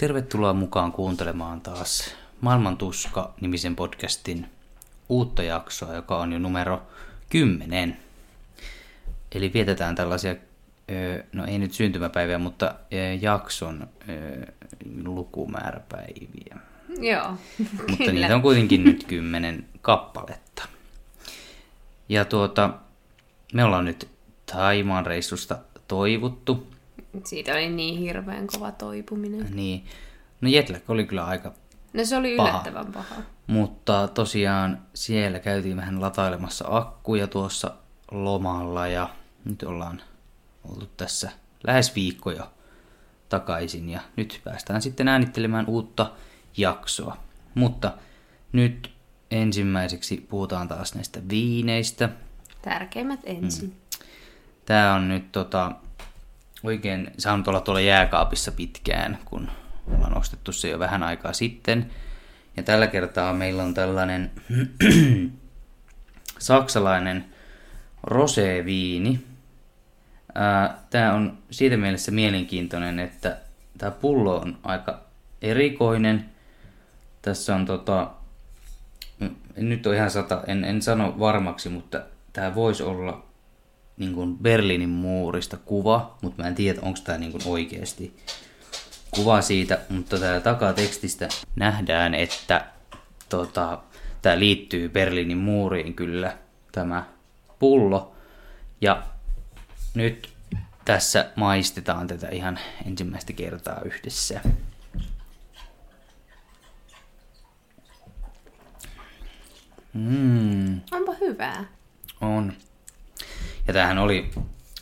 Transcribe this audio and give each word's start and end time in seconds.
Tervetuloa 0.00 0.52
mukaan 0.52 0.92
kuuntelemaan 0.92 1.60
taas 1.60 2.14
Maailman 2.40 2.76
tuska-nimisen 2.76 3.76
podcastin 3.76 4.46
uutta 5.08 5.42
jaksoa, 5.42 5.94
joka 5.94 6.18
on 6.18 6.32
jo 6.32 6.38
numero 6.38 6.82
10. 7.28 7.96
Eli 9.34 9.52
vietetään 9.54 9.94
tällaisia, 9.94 10.36
no 11.32 11.44
ei 11.46 11.58
nyt 11.58 11.72
syntymäpäiviä, 11.72 12.38
mutta 12.38 12.74
jakson 13.20 13.88
lukumääräpäiviä. 15.04 16.56
Joo, 17.00 17.30
Mutta 17.58 17.96
kyllä. 17.96 18.12
niitä 18.12 18.34
on 18.34 18.42
kuitenkin 18.42 18.84
nyt 18.84 19.04
kymmenen 19.04 19.66
kappaletta. 19.82 20.68
Ja 22.08 22.24
tuota, 22.24 22.70
me 23.52 23.64
ollaan 23.64 23.84
nyt 23.84 24.08
Taimaan 24.46 25.06
reissusta 25.06 25.58
toivuttu. 25.88 26.66
Siitä 27.24 27.52
oli 27.52 27.68
niin 27.70 27.98
hirveän 27.98 28.46
kova 28.46 28.72
toipuminen. 28.72 29.46
Niin, 29.56 29.84
no 30.40 30.48
jetlag 30.48 30.90
oli 30.90 31.04
kyllä 31.04 31.24
aika 31.24 31.52
No 31.92 32.04
se 32.04 32.16
oli 32.16 32.36
Paha. 32.36 32.48
yllättävän 32.50 32.92
paha. 32.92 33.14
Mutta 33.46 34.08
tosiaan 34.08 34.82
siellä 34.94 35.38
käytiin 35.38 35.76
vähän 35.76 36.00
latailemassa 36.00 36.64
akkuja 36.68 37.26
tuossa 37.26 37.70
lomalla 38.10 38.86
ja 38.88 39.08
nyt 39.44 39.62
ollaan 39.62 40.02
oltu 40.68 40.86
tässä 40.96 41.30
lähes 41.66 41.94
viikko 41.94 42.30
jo 42.30 42.50
takaisin 43.28 43.88
ja 43.90 44.00
nyt 44.16 44.40
päästään 44.44 44.82
sitten 44.82 45.08
äänittelemään 45.08 45.66
uutta 45.66 46.12
jaksoa. 46.56 47.16
Mutta 47.54 47.92
nyt 48.52 48.92
ensimmäiseksi 49.30 50.26
puhutaan 50.28 50.68
taas 50.68 50.94
näistä 50.94 51.20
viineistä. 51.30 52.08
Tärkeimmät 52.62 53.20
ensin. 53.24 53.76
Tää 54.66 54.94
on 54.94 55.08
nyt 55.08 55.32
tota, 55.32 55.72
oikein 56.62 57.10
saanut 57.18 57.48
olla 57.48 57.60
tuolla 57.60 57.80
jääkaapissa 57.80 58.52
pitkään, 58.52 59.18
kun 59.24 59.50
ollaan 59.94 60.18
ostettu 60.18 60.52
se 60.52 60.68
jo 60.68 60.78
vähän 60.78 61.02
aikaa 61.02 61.32
sitten. 61.32 61.90
Ja 62.56 62.62
tällä 62.62 62.86
kertaa 62.86 63.32
meillä 63.32 63.62
on 63.62 63.74
tällainen 63.74 64.30
saksalainen 66.38 67.24
roséviini. 68.02 69.20
Tämä 70.90 71.12
on 71.12 71.38
siitä 71.50 71.76
mielessä 71.76 72.12
mielenkiintoinen, 72.12 72.98
että 72.98 73.36
tämä 73.78 73.90
pullo 73.90 74.36
on 74.36 74.58
aika 74.62 75.00
erikoinen. 75.42 76.24
Tässä 77.22 77.54
on 77.54 77.66
tota, 77.66 78.10
nyt 79.56 79.86
ole 79.86 79.96
ihan 79.96 80.10
sata, 80.10 80.42
en, 80.46 80.64
en 80.64 80.82
sano 80.82 81.18
varmaksi, 81.18 81.68
mutta 81.68 82.00
tämä 82.32 82.54
voisi 82.54 82.82
olla 82.82 83.29
niin 84.00 84.14
kuin 84.14 84.38
Berliinin 84.38 84.88
muurista 84.88 85.56
kuva, 85.56 86.18
mutta 86.22 86.42
mä 86.42 86.48
en 86.48 86.54
tiedä, 86.54 86.78
onko 86.82 86.98
tämä 87.04 87.18
niin 87.18 87.32
oikeasti 87.44 88.16
kuva 89.10 89.42
siitä, 89.42 89.78
mutta 89.88 90.18
täällä 90.18 90.40
takatekstistä 90.40 91.28
nähdään, 91.56 92.14
että 92.14 92.66
tota, 93.28 93.78
tämä 94.22 94.38
liittyy 94.38 94.88
Berliinin 94.88 95.38
muuriin 95.38 95.94
kyllä, 95.94 96.36
tämä 96.72 97.04
pullo. 97.58 98.14
Ja 98.80 99.02
nyt 99.94 100.32
tässä 100.84 101.30
maistetaan 101.36 102.06
tätä 102.06 102.28
ihan 102.28 102.58
ensimmäistä 102.86 103.32
kertaa 103.32 103.80
yhdessä. 103.84 104.40
Mm. 109.92 110.80
Onpa 110.92 111.14
hyvää. 111.20 111.64
On. 112.20 112.52
Ja 113.70 113.74
tämähän 113.74 113.98
oli 113.98 114.30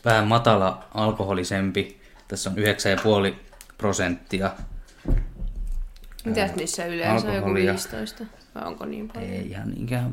vähän 0.05 0.27
matala 0.27 0.85
alkoholisempi. 0.95 2.01
Tässä 2.29 2.51
on 2.51 2.57
9,5 2.57 3.35
prosenttia. 3.79 4.51
Mitäs 6.25 6.55
niissä 6.55 6.87
yleensä 6.87 7.29
on 7.29 7.35
joku 7.35 7.47
alkoholia. 7.47 7.73
15? 7.73 8.25
Vai 8.55 8.67
onko 8.67 8.85
niin 8.85 9.09
paljon? 9.09 9.31
Ei 9.31 9.51
ihan 9.51 9.71
niinkään... 9.71 10.13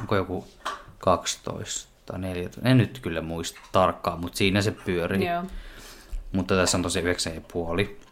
Onko 0.00 0.16
joku 0.16 0.48
12 0.98 1.88
tai 2.06 2.18
14? 2.18 2.68
En 2.68 2.78
nyt 2.78 2.98
kyllä 2.98 3.20
muista 3.20 3.60
tarkkaan, 3.72 4.20
mutta 4.20 4.38
siinä 4.38 4.62
se 4.62 4.70
pyörii. 4.70 5.26
Joo. 5.26 5.42
Mutta 6.32 6.54
tässä 6.56 6.78
on 6.78 6.82
tosi 6.82 7.00
9,5. 7.00 7.06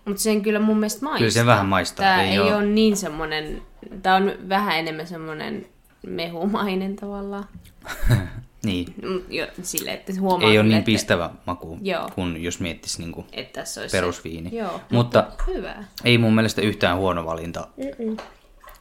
Mutta 0.05 0.23
sen 0.23 0.43
kyllä 0.43 0.61
mun 0.61 0.77
mielestä 0.77 1.05
maistaa. 1.05 1.19
Kyllä 1.19 1.31
se 1.31 1.47
vähän 1.47 1.67
maistaa. 1.67 2.05
Tää 2.05 2.23
Ei 2.23 2.31
ei, 2.31 2.39
oo- 2.39 2.57
ole 2.57 2.67
niin 2.67 2.97
semmonen, 2.97 3.63
tää 4.03 4.15
on 4.15 4.33
vähän 4.49 4.79
enemmän 4.79 5.07
semmonen 5.07 5.67
mehumainen 6.07 6.97
tavallaan. 6.97 7.45
Niin. 8.65 8.95
Mm, 9.03 9.21
Jo, 9.29 9.47
sille, 9.63 9.93
että 9.93 10.13
huomaa 10.21 10.51
Ei 10.51 10.59
ole 10.59 10.67
niin 10.69 10.79
että, 10.79 10.87
pistävä 10.87 11.31
maku, 11.47 11.79
Joo. 11.83 12.09
kun 12.15 12.43
jos 12.43 12.61
miettisi 12.61 12.99
niinku 13.03 13.27
että 13.33 13.61
tässä 13.61 13.81
olisi 13.81 13.97
perusviini. 13.97 14.51
Se. 14.51 14.57
Joo, 14.57 14.81
Mutta 14.91 15.27
hyvä. 15.47 15.85
ei 16.05 16.19
mun 16.19 16.35
mielestä 16.35 16.63
yhtään 16.63 16.97
huono 16.99 17.25
valinta. 17.25 17.67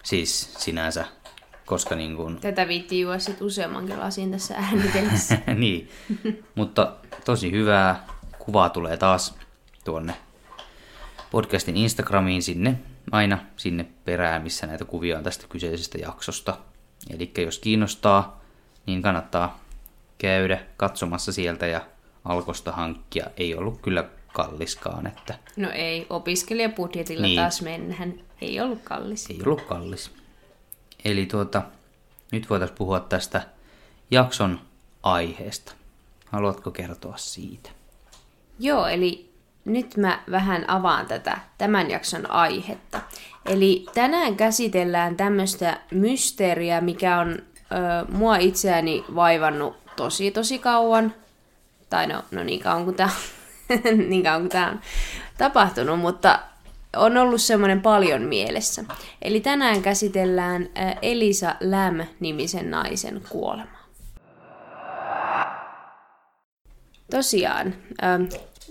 Siis 0.04 0.54
sinänsä, 0.58 1.06
koska 1.66 1.96
niin 1.96 2.16
kuin, 2.16 2.42
Tätä 2.42 2.68
viittiin 2.68 3.02
juo 3.02 3.20
sit 3.20 3.42
useammankin 3.42 4.00
lasin 4.00 4.32
tässä 4.32 4.56
äänitellessä. 4.58 5.38
niin. 5.56 5.90
Mutta 6.56 6.94
tosi 7.26 7.52
hyvää 7.52 8.08
kuvaa 8.40 8.70
tulee 8.70 8.98
taas 8.98 9.36
tuonne 9.86 10.14
podcastin 11.32 11.78
Instagramiin 11.78 12.42
sinne, 12.42 12.80
aina 13.12 13.38
sinne 13.58 13.86
perään, 14.06 14.42
missä 14.42 14.68
näitä 14.68 14.86
kuvia 14.86 15.18
on 15.18 15.24
tästä 15.24 15.46
kyseisestä 15.50 15.98
jaksosta. 15.98 16.58
Eli 17.10 17.32
jos 17.38 17.60
kiinnostaa, 17.60 18.42
niin 18.86 19.02
kannattaa 19.02 19.59
käydä 20.20 20.60
katsomassa 20.78 21.32
sieltä 21.32 21.68
ja 21.68 21.82
alkosta 22.26 22.72
hankkia. 22.72 23.26
Ei 23.38 23.56
ollut 23.56 23.82
kyllä 23.82 24.04
kalliskaan, 24.34 25.08
että 25.08 25.36
no 25.58 25.70
ei, 25.74 26.06
opiskelijabudjetilla 26.10 27.22
Niin. 27.28 27.40
taas 27.40 27.62
mennään. 27.62 28.14
Ei 28.42 28.62
ollut 28.62 28.80
kallis. 28.84 29.30
ei 29.30 29.40
ollut 29.46 29.62
kallis. 29.62 30.12
Eli 31.06 31.26
tuota, 31.26 31.62
nyt 32.32 32.50
voitaisiin 32.50 32.78
puhua 32.78 33.00
tästä 33.00 33.42
jakson 34.12 34.60
aiheesta. 35.04 35.72
Haluatko 36.26 36.72
kertoa 36.72 37.18
siitä? 37.18 37.70
Joo, 38.60 38.88
eli 38.88 39.30
nyt 39.66 39.98
mä 39.98 40.24
vähän 40.32 40.66
avaan 40.70 41.06
tätä 41.06 41.38
tämän 41.58 41.90
jakson 41.92 42.32
aihetta. 42.32 43.02
Eli 43.46 43.86
tänään 43.94 44.36
käsitellään 44.36 45.16
tämmöistä 45.18 45.80
mysteeriä, 45.92 46.82
mikä 46.82 47.20
on 47.20 47.30
ö, 47.32 48.06
mua 48.12 48.38
itseäni 48.38 49.06
vaivannut 49.16 49.78
tosi 50.04 50.32
tosi 50.32 50.60
kauan. 50.60 51.14
Tai 51.90 52.08
no, 52.08 52.24
no 52.32 52.44
niin 52.44 52.60
kauan 52.60 52.84
kuin 52.84 52.96
tämä 52.96 53.10
niin 54.10 54.24
kauan 54.24 54.42
kuin 54.42 54.50
tää 54.50 54.70
on 54.70 54.80
tapahtunut, 55.38 56.00
mutta 56.00 56.40
on 56.96 57.18
ollut 57.18 57.42
semmoinen 57.42 57.82
paljon 57.82 58.22
mielessä. 58.22 58.84
Eli 59.22 59.40
tänään 59.40 59.82
käsitellään 59.82 60.70
Elisa 61.02 61.56
Lam-nimisen 61.62 62.72
naisen 62.72 63.22
kuolemaa. 63.30 63.80
Tosiaan, 67.12 67.76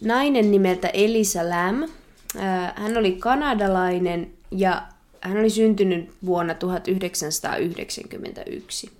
nainen 0.03 0.50
nimeltä 0.50 0.89
Elisa. 0.89 1.41
Äh, 1.41 2.75
hän 2.77 2.97
oli 2.97 3.12
kanadalainen 3.12 4.31
ja 4.50 4.83
hän 5.21 5.39
oli 5.39 5.50
syntynyt 5.50 6.15
vuonna 6.27 6.55
1991. 6.55 8.91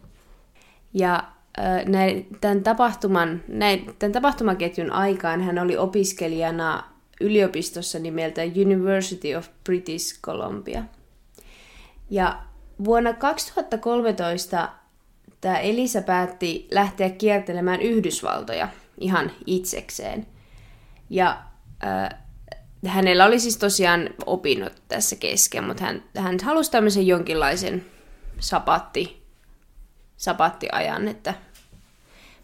Ja 0.95 1.25
näin, 1.87 2.29
tämän, 2.41 2.63
tapahtuman, 2.63 3.43
näin, 3.49 3.95
tämän 3.99 4.13
tapahtumaketjun 4.13 4.93
aikaan 4.93 5.43
hän 5.43 5.59
oli 5.59 5.77
opiskelijana 5.77 6.85
yliopistossa 7.21 7.99
nimeltä 7.99 8.43
University 8.43 9.35
of 9.35 9.49
British 9.65 10.21
Columbia. 10.21 10.85
Ja 12.11 12.43
vuonna 12.85 13.13
2013 13.13 14.69
tämä 15.41 15.59
Elisa 15.59 16.03
päätti 16.03 16.69
lähteä 16.71 17.11
kiertelemään 17.11 17.83
Yhdysvaltoja 17.83 18.69
ihan 19.01 19.31
itsekseen. 19.47 20.27
Ja 21.11 21.43
äh, 21.85 22.19
hänellä 22.87 23.25
oli 23.27 23.41
siis 23.41 23.57
tosiaan 23.57 24.11
opinnot 24.27 24.83
tässä 24.89 25.17
kesken, 25.17 25.65
mutta 25.65 25.85
hän, 25.85 26.03
hän 26.17 26.39
halusi 26.45 26.71
tämmöisen 26.71 27.07
jonkinlaisen 27.07 27.85
sapatti, 28.41 29.23
sapattiajan, 30.17 31.09
että 31.09 31.35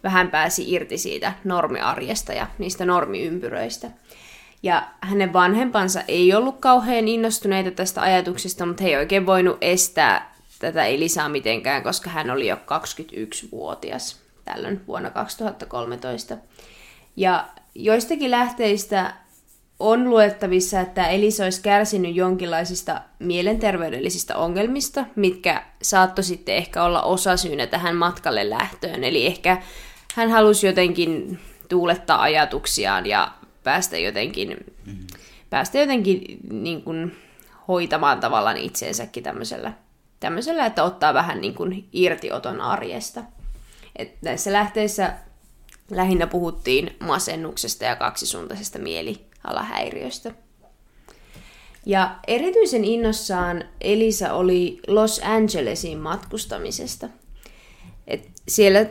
vähän 0.05 0.31
pääsi 0.31 0.73
irti 0.73 0.99
siitä 0.99 1.33
normiarjesta 1.45 2.33
ja 2.33 2.47
niistä 2.59 2.85
normiympyröistä. 2.85 3.91
Ja 4.63 4.89
hänen 5.01 5.33
vanhempansa 5.33 6.01
ei 6.09 6.35
ollut 6.35 6.61
kauhean 6.61 7.09
innostuneita 7.09 7.71
tästä 7.71 8.03
ajatuksesta, 8.03 8.67
mutta 8.67 8.83
he 8.83 8.89
ei 8.89 8.97
oikein 8.97 9.27
voinut 9.27 9.59
estää 9.61 10.35
tätä 10.59 10.85
Elisaa 10.85 11.29
mitenkään, 11.29 11.83
koska 11.83 12.11
hän 12.11 12.31
oli 12.31 12.49
jo 12.49 12.57
21-vuotias 12.57 14.21
tällöin 14.45 14.81
vuonna 14.87 15.11
2013. 15.11 16.37
Ja 17.17 17.49
joistakin 17.75 18.31
lähteistä 18.31 19.15
on 19.79 20.11
luettavissa, 20.11 20.81
että 20.81 21.09
Elisa 21.09 21.45
olisi 21.45 21.63
kärsinyt 21.63 22.17
jonkinlaisista 22.17 23.01
mielenterveydellisistä 23.19 24.37
ongelmista, 24.37 25.05
mitkä 25.17 25.63
saattoi 25.83 26.25
sitten 26.25 26.57
ehkä 26.57 26.83
olla 26.83 27.03
osasyynä 27.03 27.67
tähän 27.67 27.97
matkalle 27.97 28.51
lähtöön. 28.51 29.05
Eli 29.05 29.27
ehkä 29.27 29.63
hän 30.15 30.31
halusi 30.31 30.67
jotenkin 30.67 31.39
tuulettaa 31.69 32.23
ajatuksiaan 32.23 33.07
ja 33.07 33.33
päästä 33.65 33.99
jotenkin, 33.99 34.49
mm-hmm. 34.87 35.07
päästä 35.51 35.79
jotenkin 35.79 36.39
niin 36.51 36.83
kuin, 36.83 37.17
hoitamaan 37.69 38.21
tavallaan 38.21 38.57
itseensäkin 38.57 39.23
tämmöisellä, 39.23 39.73
tämmöisellä, 40.21 40.67
että 40.67 40.83
ottaa 40.85 41.15
vähän 41.15 41.41
niin 41.41 41.55
kuin 41.55 41.89
irtioton 41.93 42.61
arjesta. 42.61 43.23
Et 43.97 44.23
näissä 44.23 44.53
lähteissä 44.53 45.15
lähinnä 45.91 46.27
puhuttiin 46.27 46.97
masennuksesta 47.01 47.85
ja 47.85 47.97
kaksisuuntaisesta 47.97 48.79
mielialahäiriöstä. 48.79 50.35
Ja 51.87 52.19
erityisen 52.27 52.85
innossaan 52.85 53.65
Elisa 53.81 54.33
oli 54.33 54.81
Los 54.87 55.21
Angelesiin 55.25 55.99
matkustamisesta. 55.99 57.09
Siellä 58.49 58.87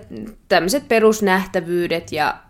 tämmöiset 0.48 0.88
perusnähtävyydet 0.88 2.12
ja 2.12 2.44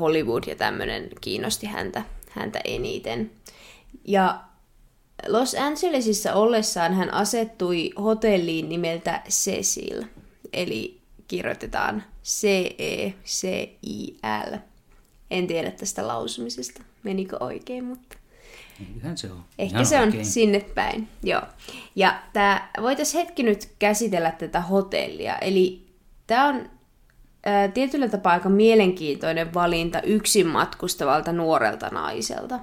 Hollywood 0.00 0.44
ja 0.46 0.56
tämmöinen 0.56 1.08
kiinnosti 1.20 1.66
häntä, 1.66 2.02
häntä 2.30 2.60
eniten. 2.64 3.30
Ja 4.04 4.40
Los 5.26 5.54
Angelesissa 5.54 6.34
ollessaan 6.34 6.94
hän 6.94 7.14
asettui 7.14 7.90
hotelliin 7.98 8.68
nimeltä 8.68 9.22
Cecil, 9.28 10.02
eli 10.52 11.00
kirjoitetaan 11.28 12.04
C-E-C-I-L. 12.24 13.14
En 15.30 15.46
tiedä 15.46 15.70
tästä 15.70 16.08
lausumisesta, 16.08 16.82
menikö 17.02 17.36
oikein, 17.40 17.84
mutta... 17.84 18.16
Eiköhän 18.88 19.18
se 19.18 19.30
on. 19.30 19.44
Ehkä 19.58 19.76
Ihan 19.76 19.86
se 19.86 19.96
on 19.96 20.08
oikein. 20.08 20.26
sinne 20.26 20.60
päin, 20.60 21.08
joo. 21.22 21.42
Ja 21.96 22.22
tää, 22.32 22.70
voitaisiin 22.82 23.26
hetki 23.26 23.42
nyt 23.42 23.68
käsitellä 23.78 24.30
tätä 24.30 24.60
hotellia. 24.60 25.38
Eli 25.38 25.83
tämä 26.26 26.48
on 26.48 26.70
ää, 27.46 27.68
tietyllä 27.68 28.08
tapaa 28.08 28.32
aika 28.32 28.48
mielenkiintoinen 28.48 29.54
valinta 29.54 30.02
yksin 30.02 30.46
matkustavalta 30.46 31.32
nuorelta 31.32 31.88
naiselta. 31.88 32.60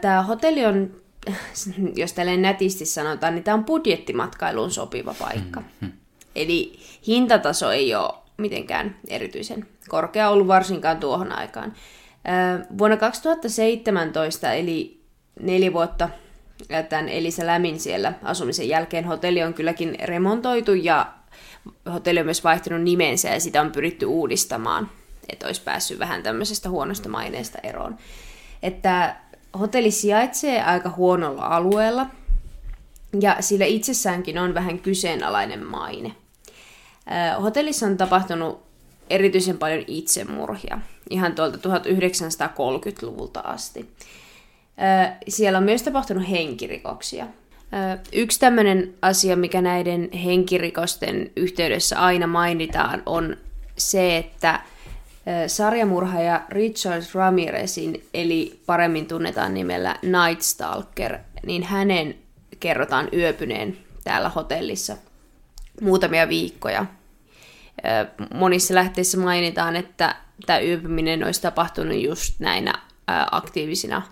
Tämä 0.00 0.22
hotelli 0.22 0.66
on, 0.66 0.90
jos 1.96 2.12
tälleen 2.12 2.42
nätisti 2.42 2.86
sanotaan, 2.86 3.34
niin 3.34 3.44
tämä 3.44 3.54
on 3.54 3.64
budjettimatkailuun 3.64 4.70
sopiva 4.70 5.14
paikka. 5.18 5.62
Eli 6.36 6.78
hintataso 7.06 7.72
ei 7.72 7.94
ole 7.94 8.14
mitenkään 8.36 8.96
erityisen 9.08 9.66
korkea 9.88 10.30
ollut 10.30 10.48
varsinkaan 10.48 11.00
tuohon 11.00 11.32
aikaan. 11.32 11.72
Ää, 12.24 12.66
Vuonna 12.78 12.96
2017, 12.96 14.52
eli 14.52 15.00
neljä 15.40 15.72
vuotta 15.72 16.08
tämän 16.88 17.08
Elisa 17.08 17.46
Lämin 17.46 17.80
siellä 17.80 18.12
asumisen 18.22 18.68
jälkeen, 18.68 19.04
hotelli 19.04 19.42
on 19.42 19.54
kylläkin 19.54 19.96
remontoitu 20.04 20.74
ja 20.74 21.12
hotelli 21.92 22.20
on 22.20 22.26
myös 22.26 22.44
vaihtanut 22.44 22.82
nimensä 22.82 23.28
ja 23.28 23.40
sitä 23.40 23.60
on 23.60 23.72
pyritty 23.72 24.06
uudistamaan, 24.06 24.90
että 25.28 25.46
olisi 25.46 25.62
päässyt 25.62 25.98
vähän 25.98 26.22
tämmöisestä 26.22 26.68
huonosta 26.68 27.08
maineesta 27.08 27.58
eroon. 27.62 27.98
Että 28.62 29.16
hotelli 29.58 29.90
sijaitsee 29.90 30.62
aika 30.62 30.90
huonolla 30.90 31.42
alueella 31.42 32.06
ja 33.20 33.36
sillä 33.40 33.64
itsessäänkin 33.64 34.38
on 34.38 34.54
vähän 34.54 34.78
kyseenalainen 34.78 35.66
maine. 35.66 36.12
Hotellissa 37.42 37.86
on 37.86 37.96
tapahtunut 37.96 38.62
erityisen 39.10 39.58
paljon 39.58 39.84
itsemurhia, 39.86 40.78
ihan 41.10 41.34
tuolta 41.34 41.56
1930-luvulta 41.56 43.40
asti. 43.40 43.90
Siellä 45.28 45.58
on 45.58 45.64
myös 45.64 45.82
tapahtunut 45.82 46.30
henkirikoksia. 46.30 47.26
Yksi 48.12 48.40
tämmöinen 48.40 48.94
asia, 49.02 49.36
mikä 49.36 49.60
näiden 49.60 50.12
henkirikosten 50.12 51.30
yhteydessä 51.36 52.00
aina 52.00 52.26
mainitaan, 52.26 53.02
on 53.06 53.36
se, 53.76 54.16
että 54.16 54.60
sarjamurhaaja 55.46 56.42
Richard 56.48 57.02
Ramirezin, 57.14 58.04
eli 58.14 58.60
paremmin 58.66 59.06
tunnetaan 59.06 59.54
nimellä 59.54 59.96
Night 60.02 60.42
Stalker, 60.42 61.18
niin 61.46 61.62
hänen 61.62 62.14
kerrotaan 62.60 63.08
yöpyneen 63.12 63.76
täällä 64.04 64.28
hotellissa 64.28 64.96
muutamia 65.80 66.28
viikkoja. 66.28 66.86
Monissa 68.34 68.74
lähteissä 68.74 69.18
mainitaan, 69.18 69.76
että 69.76 70.16
tämä 70.46 70.60
yöpyminen 70.60 71.24
olisi 71.24 71.42
tapahtunut 71.42 72.02
just 72.02 72.40
näinä 72.40 72.74
aktiivisina 73.30 74.02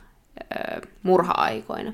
murha-aikoina. 1.03 1.93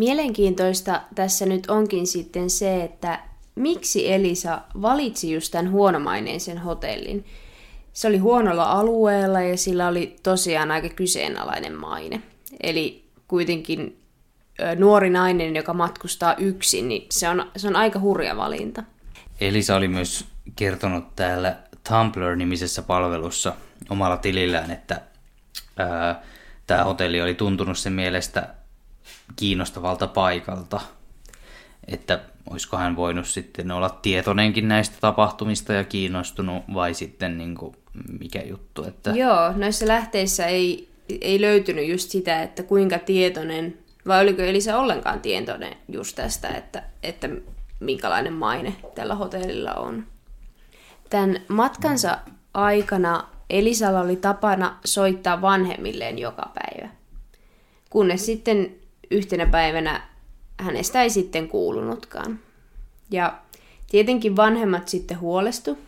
Mielenkiintoista 0.00 1.02
tässä 1.14 1.46
nyt 1.46 1.70
onkin 1.70 2.06
sitten 2.06 2.50
se, 2.50 2.84
että 2.84 3.20
miksi 3.54 4.12
Elisa 4.12 4.60
valitsi 4.82 5.32
just 5.32 5.52
tämän 5.52 5.70
huonomaineisen 5.70 6.58
hotellin. 6.58 7.24
Se 7.92 8.08
oli 8.08 8.18
huonolla 8.18 8.64
alueella 8.64 9.40
ja 9.40 9.56
sillä 9.56 9.88
oli 9.88 10.16
tosiaan 10.22 10.70
aika 10.70 10.88
kyseenalainen 10.88 11.74
maine. 11.74 12.22
Eli 12.62 13.04
kuitenkin 13.28 13.98
nuori 14.78 15.10
nainen, 15.10 15.56
joka 15.56 15.74
matkustaa 15.74 16.34
yksin, 16.34 16.88
niin 16.88 17.06
se 17.10 17.28
on, 17.28 17.50
se 17.56 17.68
on 17.68 17.76
aika 17.76 17.98
hurja 17.98 18.36
valinta. 18.36 18.82
Elisa 19.40 19.76
oli 19.76 19.88
myös 19.88 20.24
kertonut 20.56 21.16
täällä 21.16 21.56
Tumblr-nimisessä 21.88 22.82
palvelussa 22.82 23.52
omalla 23.90 24.16
tilillään, 24.16 24.70
että 24.70 25.00
tämä 26.66 26.84
hotelli 26.84 27.22
oli 27.22 27.34
tuntunut 27.34 27.78
sen 27.78 27.92
mielestä 27.92 28.59
kiinnostavalta 29.36 30.06
paikalta. 30.06 30.80
Että 31.88 32.20
olisiko 32.50 32.76
hän 32.76 32.96
voinut 32.96 33.26
sitten 33.26 33.70
olla 33.70 33.88
tietoinenkin 33.88 34.68
näistä 34.68 34.96
tapahtumista 35.00 35.72
ja 35.72 35.84
kiinnostunut, 35.84 36.62
vai 36.74 36.94
sitten 36.94 37.38
niin 37.38 37.54
kuin, 37.54 37.76
mikä 38.18 38.42
juttu. 38.42 38.84
Että... 38.84 39.10
Joo, 39.10 39.52
noissa 39.52 39.86
lähteissä 39.86 40.46
ei, 40.46 40.88
ei 41.20 41.40
löytynyt 41.40 41.88
just 41.88 42.10
sitä, 42.10 42.42
että 42.42 42.62
kuinka 42.62 42.98
tietoinen, 42.98 43.78
vai 44.06 44.22
oliko 44.22 44.42
Elisa 44.42 44.78
ollenkaan 44.78 45.20
tietoinen 45.20 45.76
just 45.88 46.16
tästä, 46.16 46.48
että, 46.48 46.82
että 47.02 47.28
minkälainen 47.80 48.32
maine 48.32 48.76
tällä 48.94 49.14
hotellilla 49.14 49.74
on. 49.74 50.06
Tämän 51.10 51.40
matkansa 51.48 52.18
aikana 52.54 53.28
Elisalla 53.50 54.00
oli 54.00 54.16
tapana 54.16 54.78
soittaa 54.84 55.42
vanhemmilleen 55.42 56.18
joka 56.18 56.50
päivä. 56.54 56.88
Kunnes 57.90 58.26
sitten 58.26 58.79
yhtenä 59.10 59.46
päivänä 59.46 60.02
hänestä 60.58 61.02
ei 61.02 61.10
sitten 61.10 61.48
kuulunutkaan. 61.48 62.38
Ja 63.10 63.38
tietenkin 63.90 64.36
vanhemmat 64.36 64.88
sitten 64.88 65.20
huolestu 65.20 65.78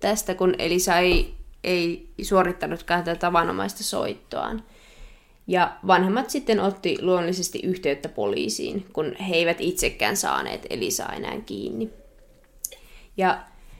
tästä, 0.00 0.34
kun 0.34 0.54
Elisa 0.58 0.98
ei, 0.98 1.34
ei 1.64 2.08
suorittanutkaan 2.22 3.04
tätä 3.04 3.18
tavanomaista 3.20 3.84
soittoaan. 3.84 4.62
Ja 5.46 5.72
vanhemmat 5.86 6.30
sitten 6.30 6.60
otti 6.60 6.98
luonnollisesti 7.00 7.60
yhteyttä 7.62 8.08
poliisiin, 8.08 8.86
kun 8.92 9.16
he 9.16 9.34
eivät 9.34 9.60
itsekään 9.60 10.16
saaneet 10.16 10.66
Elisaa 10.70 11.12
enää 11.12 11.40
kiinni. 11.40 11.90
Ja 13.16 13.38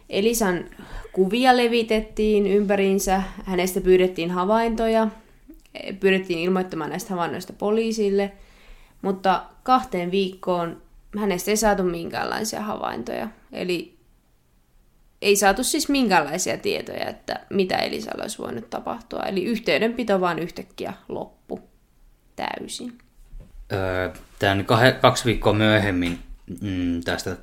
Elisan 0.09 0.65
kuvia 1.13 1.57
levitettiin 1.57 2.47
ympäriinsä, 2.47 3.23
hänestä 3.45 3.81
pyydettiin 3.81 4.31
havaintoja, 4.31 5.09
pyydettiin 6.01 6.39
ilmoittamaan 6.39 6.91
näistä 6.91 7.11
havainnoista 7.11 7.53
poliisille, 7.53 8.33
mutta 9.05 9.45
kahteen 9.63 10.11
viikkoon 10.11 10.83
hänestä 11.19 11.51
ei 11.51 11.57
saatu 11.57 11.83
minkäänlaisia 11.83 12.63
havaintoja. 12.63 13.29
Eli 13.53 13.97
ei 15.23 15.37
saatu 15.37 15.65
siis 15.65 15.89
minkäänlaisia 15.89 16.59
tietoja, 16.59 17.09
että 17.09 17.41
mitä 17.51 17.77
Elisalle 17.77 18.23
olisi 18.23 18.39
voinut 18.39 18.71
tapahtua. 18.71 19.23
Eli 19.23 19.45
yhteydenpito 19.45 20.21
vaan 20.21 20.39
yhtäkkiä 20.39 20.93
loppu 21.09 21.61
täysin. 22.37 22.99
Öö, 23.73 24.11
Tämän 24.39 24.65
kahe, 24.65 24.93
kaksi 24.93 25.25
viikkoa 25.25 25.53
myöhemmin 25.53 26.19
mm, 26.61 27.01
tästä 27.05 27.37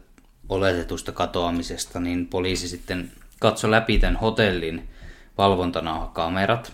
oletetusta 0.50 1.12
katoamisesta, 1.12 2.00
niin 2.00 2.27
poliisi 2.27 2.68
sitten 2.68 3.12
katsoi 3.39 3.72
läpi 3.72 4.00
tämän 4.00 4.15
hotellin 4.15 4.89
valvontanauhakamerat, 5.38 6.74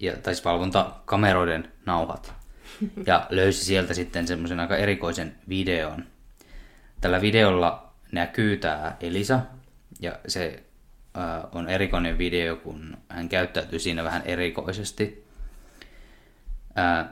ja, 0.00 0.12
tai 0.12 0.34
siis 0.34 0.44
valvontakameroiden 0.44 1.72
nauhat, 1.86 2.41
ja 3.06 3.26
löysi 3.30 3.64
sieltä 3.64 3.94
sitten 3.94 4.26
semmoisen 4.26 4.60
aika 4.60 4.76
erikoisen 4.76 5.34
videon. 5.48 6.04
Tällä 7.00 7.20
videolla 7.20 7.92
näkyy 8.12 8.56
tämä 8.56 8.96
Elisa, 9.00 9.40
ja 10.00 10.18
se 10.28 10.62
äh, 11.16 11.44
on 11.52 11.68
erikoinen 11.68 12.18
video, 12.18 12.56
kun 12.56 12.96
hän 13.08 13.28
käyttäytyy 13.28 13.78
siinä 13.78 14.04
vähän 14.04 14.22
erikoisesti. 14.24 15.24
Äh, 16.78 17.06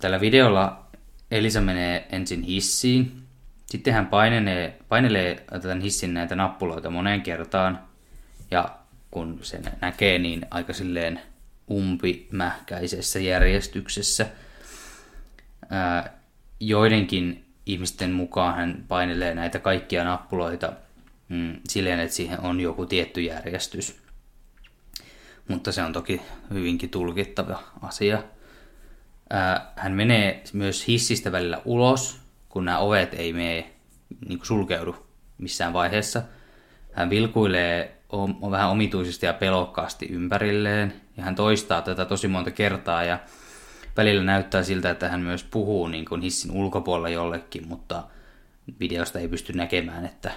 tällä 0.00 0.20
videolla 0.20 0.86
Elisa 1.30 1.60
menee 1.60 2.06
ensin 2.12 2.42
hissiin, 2.42 3.22
sitten 3.66 3.94
hän 3.94 4.06
painelee, 4.06 4.78
painelee 4.88 5.44
tämän 5.62 5.80
hissin 5.80 6.14
näitä 6.14 6.36
nappuloita 6.36 6.90
moneen 6.90 7.22
kertaan, 7.22 7.80
ja 8.50 8.78
kun 9.10 9.38
sen 9.42 9.62
näkee, 9.80 10.18
niin 10.18 10.46
aika 10.50 10.72
silleen 10.72 11.20
umpimähkäisessä 11.70 13.18
järjestyksessä. 13.18 14.26
Ää, 15.70 16.20
joidenkin 16.60 17.44
ihmisten 17.66 18.10
mukaan 18.10 18.54
hän 18.54 18.84
painelee 18.88 19.34
näitä 19.34 19.58
kaikkia 19.58 20.04
nappuloita 20.04 20.72
mm, 21.28 21.60
silleen, 21.68 22.00
että 22.00 22.16
siihen 22.16 22.40
on 22.40 22.60
joku 22.60 22.86
tietty 22.86 23.20
järjestys. 23.20 24.00
Mutta 25.48 25.72
se 25.72 25.82
on 25.82 25.92
toki 25.92 26.22
hyvinkin 26.50 26.90
tulkittava 26.90 27.62
asia. 27.82 28.22
ää, 29.30 29.72
hän 29.76 29.92
menee 29.92 30.44
myös 30.52 30.88
hissistä 30.88 31.32
välillä 31.32 31.62
ulos, 31.64 32.20
kun 32.48 32.64
nämä 32.64 32.78
ovet 32.78 33.14
ei 33.14 33.32
mene 33.32 33.70
niin 34.28 34.40
sulkeudu 34.42 35.06
missään 35.38 35.72
vaiheessa. 35.72 36.22
Hän 36.92 37.10
vilkuilee 37.10 37.96
on 38.08 38.50
vähän 38.50 38.70
omituisesti 38.70 39.26
ja 39.26 39.32
pelokkaasti 39.32 40.06
ympärilleen, 40.06 41.00
ja 41.16 41.24
hän 41.24 41.34
toistaa 41.34 41.82
tätä 41.82 42.04
tosi 42.04 42.28
monta 42.28 42.50
kertaa, 42.50 43.04
ja 43.04 43.18
välillä 43.96 44.22
näyttää 44.22 44.62
siltä, 44.62 44.90
että 44.90 45.08
hän 45.08 45.20
myös 45.20 45.44
puhuu 45.44 45.86
niin 45.86 46.04
kuin 46.04 46.22
hissin 46.22 46.50
ulkopuolella 46.50 47.08
jollekin, 47.08 47.68
mutta 47.68 48.04
videosta 48.80 49.18
ei 49.18 49.28
pysty 49.28 49.52
näkemään, 49.52 50.04
että, 50.04 50.30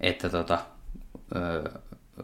että 0.00 0.28
tota, 0.28 0.58
ö, 1.36 1.70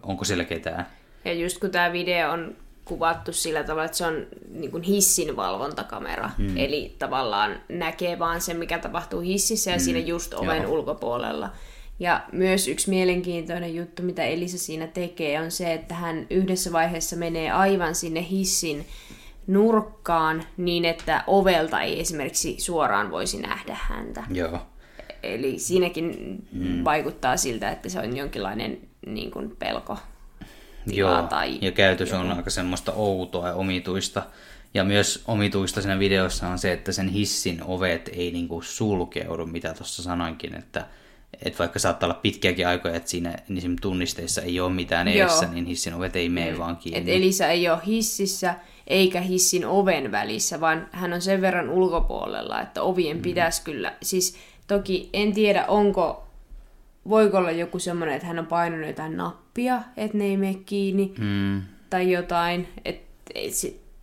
onko 0.02 0.24
siellä 0.24 0.44
ketään. 0.44 0.86
Ja 1.24 1.32
just 1.32 1.58
kun 1.58 1.70
tämä 1.70 1.92
video 1.92 2.30
on 2.30 2.56
kuvattu 2.84 3.32
sillä 3.32 3.64
tavalla, 3.64 3.84
että 3.84 3.96
se 3.96 4.06
on 4.06 4.26
niin 4.48 4.70
kuin 4.70 4.82
hissin 4.82 5.36
valvontakamera. 5.36 6.30
Mm. 6.38 6.56
Eli 6.56 6.96
tavallaan 6.98 7.60
näkee 7.68 8.18
vaan 8.18 8.40
sen, 8.40 8.56
mikä 8.56 8.78
tapahtuu 8.78 9.20
hississä 9.20 9.70
ja 9.70 9.76
mm. 9.76 9.80
siinä 9.80 9.98
just 9.98 10.34
oven 10.34 10.62
Joo. 10.62 10.72
ulkopuolella. 10.72 11.50
Ja 11.98 12.20
myös 12.32 12.68
yksi 12.68 12.90
mielenkiintoinen 12.90 13.74
juttu, 13.74 14.02
mitä 14.02 14.24
Elisa 14.24 14.58
siinä 14.58 14.86
tekee, 14.86 15.40
on 15.40 15.50
se, 15.50 15.72
että 15.72 15.94
hän 15.94 16.26
yhdessä 16.30 16.72
vaiheessa 16.72 17.16
menee 17.16 17.50
aivan 17.50 17.94
sinne 17.94 18.26
hissin 18.30 18.86
nurkkaan 19.46 20.44
niin, 20.56 20.84
että 20.84 21.24
ovelta 21.26 21.80
ei 21.80 22.00
esimerkiksi 22.00 22.56
suoraan 22.60 23.10
voisi 23.10 23.40
nähdä 23.40 23.76
häntä. 23.80 24.24
Joo. 24.30 24.58
Eli 25.22 25.58
siinäkin 25.58 26.38
mm. 26.52 26.84
vaikuttaa 26.84 27.36
siltä, 27.36 27.70
että 27.70 27.88
se 27.88 27.98
on 27.98 28.16
jonkinlainen 28.16 28.78
niin 29.06 29.30
kuin 29.30 29.56
pelko. 29.58 29.98
Joo, 30.86 31.22
tai 31.22 31.58
ja 31.60 31.72
käytös 31.72 32.10
joku. 32.10 32.22
on 32.22 32.32
aika 32.32 32.50
semmoista 32.50 32.92
outoa 32.92 33.48
ja 33.48 33.54
omituista. 33.54 34.22
Ja 34.74 34.84
myös 34.84 35.22
omituista 35.26 35.82
siinä 35.82 35.98
videossa 35.98 36.48
on 36.48 36.58
se, 36.58 36.72
että 36.72 36.92
sen 36.92 37.08
hissin 37.08 37.62
ovet 37.62 38.10
ei 38.12 38.30
niinku 38.30 38.62
sulkeudu, 38.62 39.46
mitä 39.46 39.74
tuossa 39.74 40.02
sanoinkin, 40.02 40.54
että 40.54 40.86
et 41.42 41.58
vaikka 41.58 41.78
saattaa 41.78 42.06
olla 42.06 42.20
pitkiäkin 42.22 42.68
aikoja, 42.68 42.94
että 42.94 43.10
siinä 43.10 43.38
niin 43.48 43.76
tunnisteissa 43.80 44.42
ei 44.42 44.60
ole 44.60 44.72
mitään 44.72 45.08
edessä, 45.08 45.46
niin 45.46 45.66
hissin 45.66 45.94
ovet 45.94 46.16
ei 46.16 46.28
mene 46.28 46.52
mm. 46.52 46.58
vaan 46.58 46.76
kiinni. 46.76 47.00
Et 47.00 47.16
Elisa 47.16 47.46
ei 47.46 47.68
ole 47.68 47.78
hississä 47.86 48.54
eikä 48.86 49.20
hissin 49.20 49.66
oven 49.66 50.12
välissä, 50.12 50.60
vaan 50.60 50.88
hän 50.92 51.12
on 51.12 51.22
sen 51.22 51.40
verran 51.40 51.70
ulkopuolella, 51.70 52.60
että 52.60 52.82
ovien 52.82 53.16
mm. 53.16 53.22
pitäisi 53.22 53.62
kyllä, 53.62 53.94
siis 54.02 54.36
toki 54.66 55.10
en 55.12 55.32
tiedä 55.32 55.64
onko, 55.66 56.26
voiko 57.08 57.38
olla 57.38 57.50
joku 57.50 57.78
semmoinen, 57.78 58.14
että 58.16 58.26
hän 58.26 58.38
on 58.38 58.46
painanut 58.46 58.86
jotain 58.86 59.16
nappia, 59.16 59.82
että 59.96 60.18
ne 60.18 60.24
ei 60.24 60.36
mene 60.36 60.54
kiinni, 60.54 61.14
mm. 61.18 61.62
tai 61.90 62.12
jotain, 62.12 62.68
että 62.84 63.12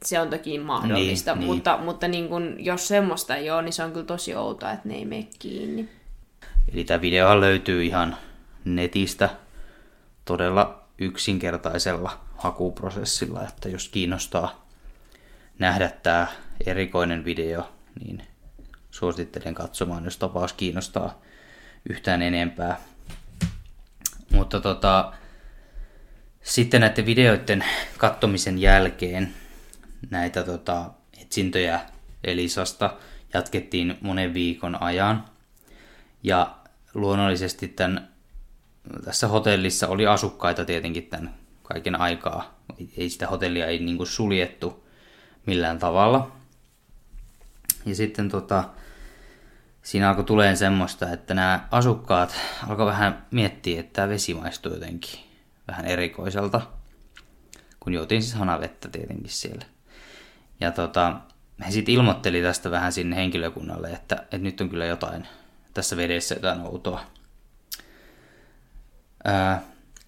se 0.06 0.20
on 0.20 0.30
toki 0.30 0.60
mahdollista, 0.60 1.36
niin, 1.36 1.46
mutta, 1.46 1.76
niin. 1.76 1.86
mutta 1.86 2.08
niin 2.08 2.30
kun, 2.30 2.56
jos 2.60 2.88
semmoista 2.88 3.36
ei 3.36 3.52
ole, 3.52 3.62
niin 3.62 3.74
se 3.74 3.84
on 3.84 3.92
kyllä 3.92 4.06
tosi 4.06 4.36
outoa, 4.36 4.72
että 4.72 4.90
ne 4.90 4.96
ei 4.96 5.06
mene 5.06 5.28
kiinni. 5.40 5.90
Eli 6.74 6.84
tämä 6.84 7.02
video 7.02 7.42
löytyy 7.42 7.84
ihan 7.84 8.18
netistä 8.66 9.30
todella 10.26 10.84
yksinkertaisella 10.98 12.20
hakuprosessilla, 12.38 13.44
että 13.44 13.70
jos 13.70 13.90
kiinnostaa 13.90 14.69
nähdä 15.60 15.90
tämä 16.04 16.28
erikoinen 16.66 17.26
video, 17.26 17.72
niin 18.00 18.24
suosittelen 18.92 19.56
katsomaan, 19.56 20.06
jos 20.06 20.18
tapaus 20.18 20.54
kiinnostaa 20.54 21.22
yhtään 21.90 22.22
enempää. 22.22 22.80
Mutta 24.32 24.60
tota, 24.60 25.14
sitten 26.44 26.82
näiden 26.82 27.06
videoiden 27.06 27.66
kattomisen 27.98 28.58
jälkeen 28.58 29.34
näitä 30.10 30.44
tota, 30.44 30.92
etsintöjä 31.22 31.80
Elisasta 32.24 32.98
jatkettiin 33.34 33.98
monen 34.02 34.34
viikon 34.34 34.82
ajan. 34.82 35.26
Ja 36.24 36.56
luonnollisesti 36.94 37.68
tämän, 37.68 38.10
tässä 39.06 39.28
hotellissa 39.28 39.88
oli 39.88 40.08
asukkaita 40.08 40.66
tietenkin 40.66 41.06
tämän 41.06 41.34
kaiken 41.64 42.02
aikaa. 42.02 42.60
Ei 42.98 43.10
sitä 43.10 43.28
hotellia 43.28 43.66
ei 43.66 43.80
niin 43.80 43.98
kuin 43.98 44.08
suljettu 44.08 44.89
millään 45.50 45.80
tavalla. 45.80 46.32
Ja 47.86 47.96
sitten 47.96 48.30
tota, 48.30 48.64
siinä 49.82 50.10
alkoi 50.10 50.24
tulee 50.24 50.56
semmoista, 50.56 51.12
että 51.12 51.34
nämä 51.34 51.68
asukkaat 51.72 52.36
alkoi 52.68 52.86
vähän 52.86 53.26
miettiä, 53.32 53.80
että 53.80 53.94
tämä 53.94 54.10
vesi 54.10 54.34
maistuu 54.34 54.74
jotenkin 54.74 55.20
vähän 55.68 55.86
erikoiselta, 55.86 56.62
kun 57.80 57.94
juotiin 57.94 58.24
siis 58.24 58.36
hanavettä 58.36 58.90
tietenkin 58.90 59.30
siellä. 59.30 59.66
Ja 60.60 60.72
tota, 60.72 61.16
he 61.66 61.72
sitten 61.72 61.94
ilmoitteli 61.94 62.42
tästä 62.42 62.72
vähän 62.72 62.92
sinne 62.92 63.16
henkilökunnalle, 63.16 63.90
että, 63.90 64.16
että 64.16 64.38
nyt 64.38 64.62
on 64.62 64.70
kyllä 64.70 64.86
jotain 64.86 65.28
tässä 65.74 65.98
vedessä 65.98 66.36
jotain 66.36 66.62
outoa. 66.62 67.02
Ää... 69.24 69.62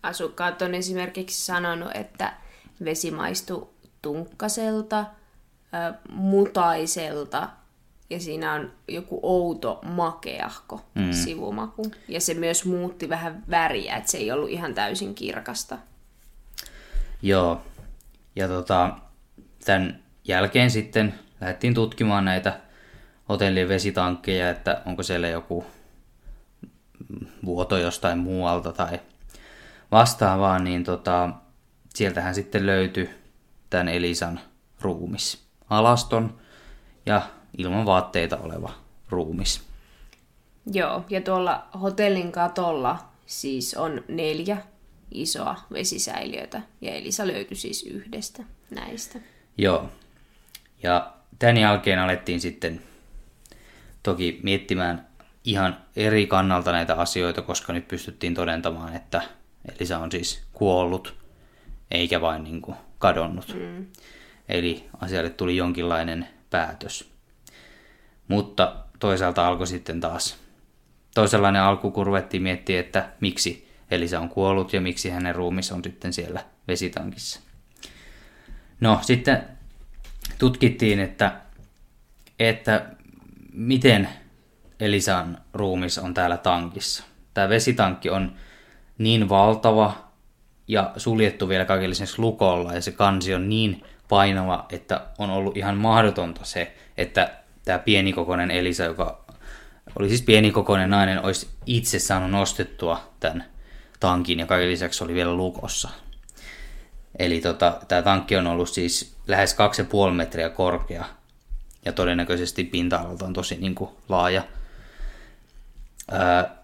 Asukkaat 0.04 0.62
on 0.62 0.76
esimerkiksi 0.76 1.46
sanonut, 1.46 1.92
että 1.94 2.34
vesi 2.84 3.12
maistuu 3.12 3.76
tunkkaselta, 4.02 5.06
mutaiselta 6.10 7.50
ja 8.10 8.20
siinä 8.20 8.54
on 8.54 8.72
joku 8.88 9.20
outo 9.24 9.80
makeahko 9.84 10.82
mm. 10.96 11.12
sivumaku. 11.12 11.92
Ja 12.08 12.22
se 12.22 12.34
myös 12.34 12.66
muutti 12.66 13.10
vähän 13.10 13.44
väriä, 13.50 13.96
että 13.96 14.12
se 14.12 14.18
ei 14.18 14.32
ollut 14.32 14.50
ihan 14.50 14.74
täysin 14.74 15.16
kirkasta. 15.16 15.78
Joo. 17.22 17.62
Ja 18.36 18.48
tota, 18.48 18.98
tämän 19.66 20.04
jälkeen 20.28 20.72
sitten 20.72 21.14
lähdettiin 21.42 21.74
tutkimaan 21.74 22.26
näitä 22.26 22.60
hotellin 23.30 23.70
vesitankkeja, 23.70 24.50
että 24.50 24.82
onko 24.86 25.04
siellä 25.04 25.28
joku 25.28 25.66
vuoto 27.46 27.78
jostain 27.78 28.20
muualta 28.20 28.72
tai 28.72 29.00
vastaavaa, 29.92 30.60
niin 30.60 30.84
tota, 30.84 31.30
sieltähän 31.94 32.36
sitten 32.36 32.66
löytyi 32.66 33.10
tämän 33.70 33.88
Elisan 33.88 34.40
ruumis. 34.82 35.51
Alaston 35.72 36.40
ja 37.06 37.22
ilman 37.58 37.86
vaatteita 37.86 38.38
oleva 38.38 38.74
ruumis. 39.10 39.64
Joo, 40.74 41.06
ja 41.10 41.22
tuolla 41.22 41.68
hotellin 41.82 42.32
katolla 42.32 42.98
siis 43.26 43.74
on 43.74 44.04
neljä 44.08 44.58
isoa 45.12 45.56
vesisäiliötä, 45.74 46.62
ja 46.82 46.94
Elisa 46.94 47.28
löytyi 47.28 47.58
siis 47.58 47.84
yhdestä 47.84 48.44
näistä. 48.70 49.20
Joo, 49.58 49.90
ja 50.84 51.14
tämän 51.40 51.58
jälkeen 51.58 52.00
alettiin 52.00 52.42
sitten 52.42 52.82
toki 54.04 54.40
miettimään 54.44 55.08
ihan 55.44 55.78
eri 55.96 56.28
kannalta 56.28 56.72
näitä 56.72 56.96
asioita, 56.96 57.42
koska 57.42 57.74
nyt 57.74 57.88
pystyttiin 57.88 58.34
todentamaan, 58.34 58.96
että 58.96 59.22
Elisa 59.76 59.98
on 60.00 60.12
siis 60.12 60.44
kuollut, 60.54 61.16
eikä 61.92 62.22
vain 62.22 62.44
niin 62.44 62.62
kuin 62.62 62.78
kadonnut. 63.00 63.56
Mm. 63.60 63.86
Eli 64.52 64.90
asialle 65.00 65.30
tuli 65.30 65.58
jonkinlainen 65.58 66.28
päätös. 66.50 67.12
Mutta 68.28 68.76
toisaalta 69.00 69.48
alkoi 69.48 69.68
sitten 69.68 70.00
taas 70.00 70.38
toisenlainen 71.16 71.62
alku, 71.62 71.92
kun 71.92 72.06
ruvettiin 72.06 72.44
miettiä, 72.44 72.80
että 72.80 73.10
miksi 73.20 73.72
Elisa 73.92 74.20
on 74.20 74.30
kuollut 74.30 74.74
ja 74.74 74.82
miksi 74.82 75.10
hänen 75.10 75.36
ruumis 75.36 75.72
on 75.72 75.84
sitten 75.84 76.14
siellä 76.14 76.46
vesitankissa. 76.68 77.40
No 78.80 79.00
sitten 79.02 79.44
tutkittiin, 80.40 81.00
että, 81.00 81.32
että 82.40 82.86
miten 83.54 84.10
Elisan 84.80 85.38
ruumis 85.54 85.98
on 85.98 86.14
täällä 86.14 86.38
tankissa. 86.38 87.04
Tämä 87.34 87.50
vesitankki 87.50 88.10
on 88.10 88.34
niin 88.98 89.30
valtava 89.30 90.12
ja 90.68 90.92
suljettu 90.98 91.50
vielä 91.50 91.66
kaikille 91.66 91.96
lukolla 92.18 92.74
ja 92.74 92.82
se 92.82 92.92
kansi 92.92 93.34
on 93.34 93.50
niin 93.50 93.84
painava, 94.12 94.66
että 94.70 95.02
on 95.18 95.30
ollut 95.30 95.58
ihan 95.58 95.78
mahdotonta 95.78 96.46
se, 96.46 96.76
että 96.98 97.32
tämä 97.66 97.80
pienikokoinen 97.80 98.52
Elisa, 98.52 98.84
joka 98.84 99.26
oli 100.00 100.08
siis 100.08 100.22
pienikokoinen 100.22 100.90
nainen, 100.90 101.26
olisi 101.26 101.50
itse 101.66 102.00
saanut 102.00 102.32
nostettua 102.32 103.10
tämän 103.20 103.46
tankin 104.00 104.40
ja 104.40 104.46
kaiken 104.46 104.70
lisäksi 104.70 105.04
oli 105.04 105.14
vielä 105.14 105.34
lukossa. 105.34 105.90
Eli 107.20 107.42
tota, 107.42 107.80
tämä 107.88 108.02
tankki 108.02 108.36
on 108.38 108.48
ollut 108.48 108.70
siis 108.70 109.16
lähes 109.28 109.56
2,5 110.10 110.14
metriä 110.14 110.50
korkea 110.50 111.06
ja 111.86 111.94
todennäköisesti 111.94 112.64
pinta-alalta 112.64 113.26
on 113.26 113.34
tosi 113.34 113.58
niin 113.58 113.76
kuin, 113.76 113.90
laaja. 114.10 114.44
Ää, 116.12 116.56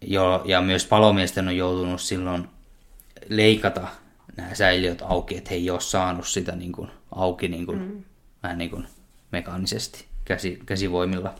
jo, 0.00 0.42
ja 0.44 0.60
myös 0.60 0.86
palomiesten 0.86 1.48
on 1.48 1.56
joutunut 1.56 2.00
silloin 2.00 2.48
leikata 3.28 3.88
nämä 4.36 4.54
säiliöt 4.54 5.02
auki, 5.02 5.36
että 5.36 5.50
he 5.50 5.56
ei 5.56 5.70
ole 5.70 5.80
saanut 5.80 6.26
sitä 6.26 6.56
niin 6.56 6.72
kuin, 6.72 6.90
auki 7.10 7.48
niin 7.48 7.66
kuin, 7.66 7.78
mm. 7.78 8.04
vähän 8.42 8.58
niin 8.58 8.70
kuin 8.70 8.86
mekaanisesti 9.32 10.04
käsi, 10.24 10.58
käsivoimilla. 10.66 11.34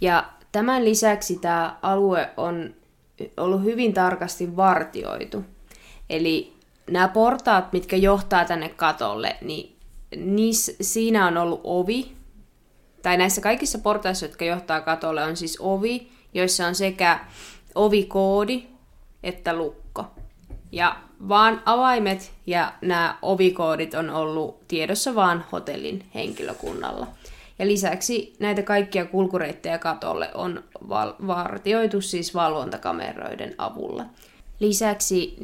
Ja 0.00 0.30
tämän 0.52 0.84
lisäksi 0.84 1.38
tämä 1.38 1.78
alue 1.82 2.30
on 2.36 2.74
ollut 3.36 3.62
hyvin 3.62 3.94
tarkasti 3.94 4.56
vartioitu. 4.56 5.44
Eli 6.10 6.52
nämä 6.90 7.08
portaat, 7.08 7.72
mitkä 7.72 7.96
johtaa 7.96 8.44
tänne 8.44 8.68
katolle, 8.68 9.36
niin 9.40 9.76
niissä, 10.16 10.72
siinä 10.80 11.26
on 11.26 11.36
ollut 11.36 11.60
ovi, 11.64 12.12
tai 13.02 13.16
näissä 13.16 13.40
kaikissa 13.40 13.78
portaissa, 13.78 14.26
jotka 14.26 14.44
johtaa 14.44 14.80
katolle, 14.80 15.24
on 15.24 15.36
siis 15.36 15.56
ovi, 15.60 16.12
joissa 16.34 16.66
on 16.66 16.74
sekä 16.74 17.20
ovikoodi 17.74 18.62
että 19.22 19.56
lukko. 19.56 20.04
Ja 20.72 20.96
vaan 21.28 21.62
avaimet 21.66 22.32
ja 22.46 22.72
nämä 22.80 23.18
ovikoodit 23.22 23.94
on 23.94 24.10
ollut 24.10 24.68
tiedossa 24.68 25.14
vaan 25.14 25.44
hotellin 25.52 26.04
henkilökunnalla. 26.14 27.06
Ja 27.58 27.66
lisäksi 27.66 28.36
näitä 28.38 28.62
kaikkia 28.62 29.04
kulkureittejä 29.04 29.78
katolle 29.78 30.30
on 30.34 30.64
val- 30.88 31.14
vartioitu 31.26 32.00
siis 32.00 32.34
valvontakameroiden 32.34 33.54
avulla. 33.58 34.04
Lisäksi 34.60 35.36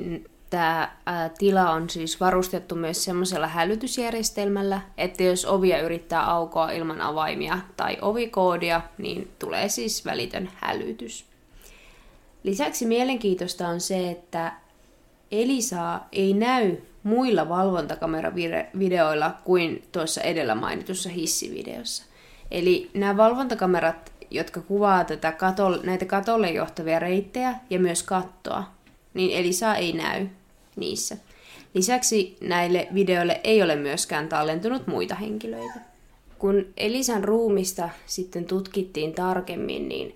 tämä 0.51 0.97
tila 1.39 1.71
on 1.71 1.91
siis 1.91 2.21
varustettu 2.21 2.75
myös 2.75 3.05
semmoisella 3.05 3.47
hälytysjärjestelmällä, 3.47 4.81
että 4.99 5.23
jos 5.23 5.45
ovia 5.45 5.83
yrittää 5.83 6.31
aukoa 6.31 6.71
ilman 6.71 7.01
avaimia 7.01 7.59
tai 7.77 7.99
ovikoodia, 8.03 8.81
niin 8.99 9.31
tulee 9.39 9.69
siis 9.69 10.05
välitön 10.05 10.51
hälytys. 10.55 11.25
Lisäksi 12.43 12.87
mielenkiintoista 12.87 13.69
on 13.69 13.81
se, 13.81 14.11
että 14.11 14.53
Elisaa 15.33 16.09
ei 16.13 16.33
näy 16.33 16.77
muilla 17.03 17.49
valvontakameravideoilla 17.49 19.35
kuin 19.45 19.83
tuossa 19.93 20.21
edellä 20.21 20.55
mainitussa 20.55 21.09
hissivideossa. 21.09 22.05
Eli 22.51 22.91
nämä 22.95 23.17
valvontakamerat, 23.17 24.13
jotka 24.31 24.61
kuvaa 24.61 25.05
tätä 25.05 25.33
katolle, 25.33 25.79
näitä 25.83 26.05
katolle 26.05 26.51
johtavia 26.51 26.99
reittejä 26.99 27.55
ja 27.71 27.79
myös 27.79 28.03
kattoa, 28.03 28.65
niin 29.15 29.39
Elisa 29.39 29.75
ei 29.75 29.93
näy 29.93 30.27
niissä. 30.77 31.17
Lisäksi 31.75 32.37
näille 32.41 32.89
videoille 32.95 33.41
ei 33.45 33.63
ole 33.63 33.77
myöskään 33.77 34.29
tallentunut 34.29 34.87
muita 34.87 35.15
henkilöitä. 35.15 35.81
Kun 36.39 36.67
Elisan 36.77 37.25
ruumista 37.25 37.89
sitten 38.07 38.45
tutkittiin 38.45 39.15
tarkemmin, 39.15 39.89
niin 39.89 40.15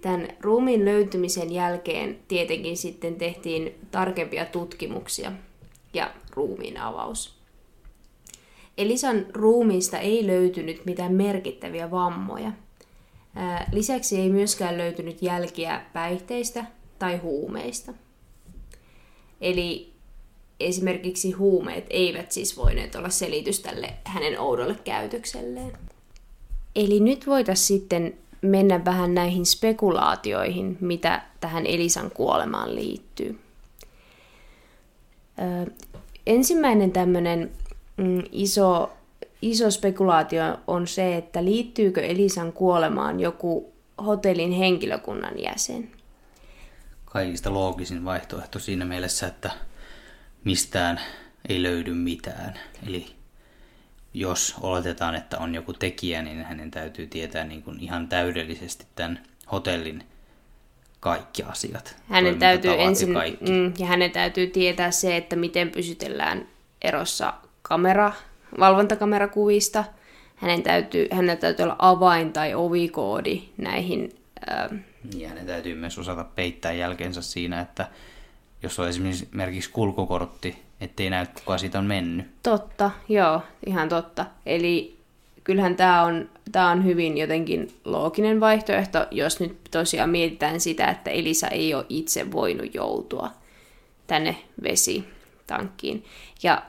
tämän 0.00 0.28
ruumiin 0.40 0.84
löytymisen 0.84 1.52
jälkeen 1.52 2.18
tietenkin 2.28 2.76
sitten 2.76 3.16
tehtiin 3.16 3.74
tarkempia 3.90 4.44
tutkimuksia 4.44 5.32
ja 5.94 6.14
ruumiin 6.34 6.80
avaus. 6.80 7.38
Elisan 8.78 9.26
ruumiista 9.32 9.98
ei 9.98 10.26
löytynyt 10.26 10.84
mitään 10.84 11.12
merkittäviä 11.12 11.90
vammoja. 11.90 12.52
Lisäksi 13.72 14.20
ei 14.20 14.30
myöskään 14.30 14.78
löytynyt 14.78 15.22
jälkiä 15.22 15.84
päihteistä 15.92 16.64
tai 16.98 17.16
huumeista. 17.16 17.92
Eli 19.40 19.92
esimerkiksi 20.60 21.32
huumeet 21.32 21.86
eivät 21.90 22.32
siis 22.32 22.56
voineet 22.56 22.94
olla 22.94 23.10
selitys 23.10 23.60
tälle 23.60 23.94
hänen 24.04 24.40
oudolle 24.40 24.76
käytökselleen. 24.84 25.72
Eli 26.76 27.00
nyt 27.00 27.26
voitaisiin 27.26 27.80
sitten 27.80 28.18
mennä 28.42 28.84
vähän 28.84 29.14
näihin 29.14 29.46
spekulaatioihin, 29.46 30.76
mitä 30.80 31.22
tähän 31.40 31.66
Elisan 31.66 32.10
kuolemaan 32.10 32.74
liittyy. 32.74 33.40
Ö, 35.38 35.70
ensimmäinen 36.26 36.92
tämmöinen 36.92 37.50
mm, 37.96 38.22
iso, 38.32 38.92
iso 39.42 39.70
spekulaatio 39.70 40.42
on 40.66 40.86
se, 40.86 41.16
että 41.16 41.44
liittyykö 41.44 42.00
Elisan 42.00 42.52
kuolemaan 42.52 43.20
joku 43.20 43.72
hotellin 44.06 44.52
henkilökunnan 44.52 45.42
jäsen. 45.42 45.90
Kaikista 47.04 47.52
loogisin 47.52 48.04
vaihtoehto 48.04 48.58
siinä 48.58 48.84
mielessä, 48.84 49.26
että 49.26 49.50
mistään 50.44 51.00
ei 51.48 51.62
löydy 51.62 51.94
mitään. 51.94 52.54
Eli 52.86 53.17
jos 54.18 54.54
oletetaan, 54.60 55.14
että 55.14 55.38
on 55.38 55.54
joku 55.54 55.72
tekijä, 55.72 56.22
niin 56.22 56.44
hänen 56.44 56.70
täytyy 56.70 57.06
tietää 57.06 57.44
niin 57.44 57.62
kuin 57.62 57.80
ihan 57.80 58.08
täydellisesti 58.08 58.86
tämän 58.94 59.22
hotellin 59.52 60.04
kaikki 61.00 61.42
asiat. 61.42 61.96
Hänen 62.08 62.38
täytyy 62.38 62.70
ensin, 62.78 63.12
ja, 63.12 63.52
mm, 63.52 63.72
ja 63.78 63.86
hänen 63.86 64.10
täytyy 64.10 64.46
tietää 64.46 64.90
se, 64.90 65.16
että 65.16 65.36
miten 65.36 65.70
pysytellään 65.70 66.48
erossa 66.82 67.34
kamera, 67.62 68.12
valvontakamerakuvista. 68.58 69.84
Hänen 70.36 70.62
täytyy, 70.62 71.08
hänen 71.12 71.38
täytyy 71.38 71.62
olla 71.62 71.76
avain 71.78 72.32
tai 72.32 72.54
ovikoodi 72.54 73.42
näihin. 73.56 74.10
Ää... 74.46 74.70
Ja 75.16 75.28
hänen 75.28 75.46
täytyy 75.46 75.74
myös 75.74 75.98
osata 75.98 76.24
peittää 76.24 76.72
jälkeensä 76.72 77.22
siinä, 77.22 77.60
että 77.60 77.88
jos 78.62 78.78
on 78.78 78.88
esimerkiksi 78.88 79.70
kulkukortti, 79.70 80.67
ettei 80.80 81.10
näy 81.10 81.26
kuka 81.34 81.58
siitä 81.58 81.78
on 81.78 81.84
mennyt. 81.84 82.26
Totta, 82.42 82.90
joo, 83.08 83.42
ihan 83.66 83.88
totta. 83.88 84.26
Eli 84.46 84.98
kyllähän 85.44 85.76
tämä 85.76 86.02
on, 86.02 86.28
tää 86.52 86.68
on 86.68 86.84
hyvin 86.84 87.18
jotenkin 87.18 87.68
looginen 87.84 88.40
vaihtoehto, 88.40 89.06
jos 89.10 89.40
nyt 89.40 89.58
tosiaan 89.70 90.10
mietitään 90.10 90.60
sitä, 90.60 90.88
että 90.88 91.10
Elisa 91.10 91.48
ei 91.48 91.74
ole 91.74 91.86
itse 91.88 92.32
voinut 92.32 92.74
joutua 92.74 93.30
tänne 94.06 94.36
vesitankkiin. 94.62 96.04
Ja 96.42 96.62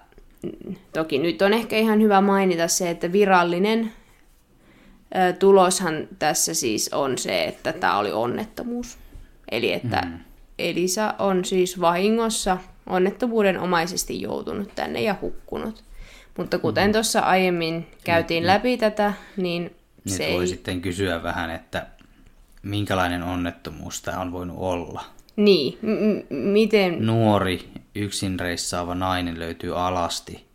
mm, 0.44 0.76
toki 0.94 1.18
nyt 1.18 1.42
on 1.42 1.54
ehkä 1.54 1.78
ihan 1.78 2.02
hyvä 2.02 2.22
mainita 2.22 2.68
se, 2.68 2.90
että 2.90 3.12
virallinen 3.12 3.92
ö, 5.16 5.34
tuloshan 5.34 6.08
tässä 6.20 6.54
siis 6.54 6.94
on 6.94 7.18
se, 7.18 7.44
että 7.44 7.74
tämä 7.74 7.98
oli 7.98 8.12
onnettomuus. 8.12 8.98
Eli 9.52 9.74
että 9.74 10.02
mm. 10.06 10.20
Elisa 10.60 11.16
on 11.20 11.46
siis 11.46 11.82
vahingossa 11.82 12.58
onnettomuuden 12.90 13.60
omaisesti 13.60 14.22
joutunut 14.22 14.76
tänne 14.76 15.02
ja 15.02 15.16
hukkunut. 15.22 15.84
Mutta 16.38 16.60
kuten 16.60 16.90
mm. 16.90 16.94
tuossa 16.94 17.20
aiemmin 17.20 17.88
käytiin 18.04 18.42
niin, 18.42 18.48
läpi 18.48 18.78
tätä, 18.78 19.14
niin 19.38 19.64
nyt 20.06 20.16
se 20.16 20.30
voi 20.34 20.44
ei... 20.44 20.48
sitten 20.48 20.82
kysyä 20.82 21.24
vähän, 21.24 21.50
että 21.50 21.88
minkälainen 22.64 23.24
onnettomuus 23.24 24.02
tämä 24.02 24.20
on 24.20 24.32
voinut 24.32 24.58
olla. 24.60 25.06
Niin, 25.36 25.78
m- 25.82 26.36
miten... 26.36 27.06
Nuori, 27.06 27.70
yksin 27.96 28.40
reissaava 28.40 28.96
nainen 28.96 29.40
löytyy 29.40 29.80
alasti 29.80 30.46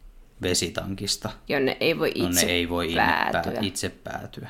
vesitankista. 0.42 1.30
Jonne 1.48 1.76
ei 1.80 1.98
voi 1.98 2.12
itse, 2.14 2.46
ei 2.46 2.68
voi 2.68 2.94
päätyä. 2.94 3.60
itse 3.60 3.88
päätyä. 3.88 4.48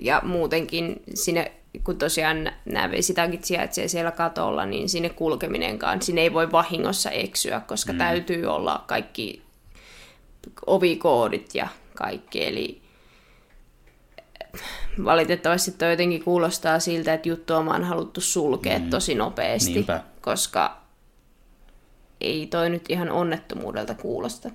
Ja 0.00 0.20
muutenkin 0.24 1.02
sinne 1.14 1.52
kun 1.84 1.98
tosiaan 1.98 2.52
nämä 2.64 2.90
vesitankit 2.90 3.44
sijaitsee 3.44 3.88
siellä 3.88 4.10
katolla, 4.10 4.66
niin 4.66 4.88
sinne 4.88 5.08
kulkeminenkaan, 5.08 6.02
sinne 6.02 6.20
ei 6.20 6.32
voi 6.32 6.52
vahingossa 6.52 7.10
eksyä, 7.10 7.60
koska 7.60 7.92
mm. 7.92 7.98
täytyy 7.98 8.46
olla 8.46 8.84
kaikki 8.86 9.42
ovikoodit 10.66 11.54
ja 11.54 11.68
kaikki, 11.94 12.44
eli 12.46 12.82
valitettavasti 15.04 15.70
toi 15.70 15.90
jotenkin 15.90 16.24
kuulostaa 16.24 16.80
siltä, 16.80 17.14
että 17.14 17.28
juttu 17.28 17.54
on 17.54 17.84
haluttu 17.84 18.20
sulkea 18.20 18.78
mm. 18.78 18.90
tosi 18.90 19.14
nopeasti, 19.14 19.72
Niinpä. 19.72 20.02
koska 20.20 20.78
ei 22.20 22.46
toi 22.46 22.70
nyt 22.70 22.84
ihan 22.88 23.10
onnettomuudelta 23.10 23.94
kuulosta. 23.94 24.50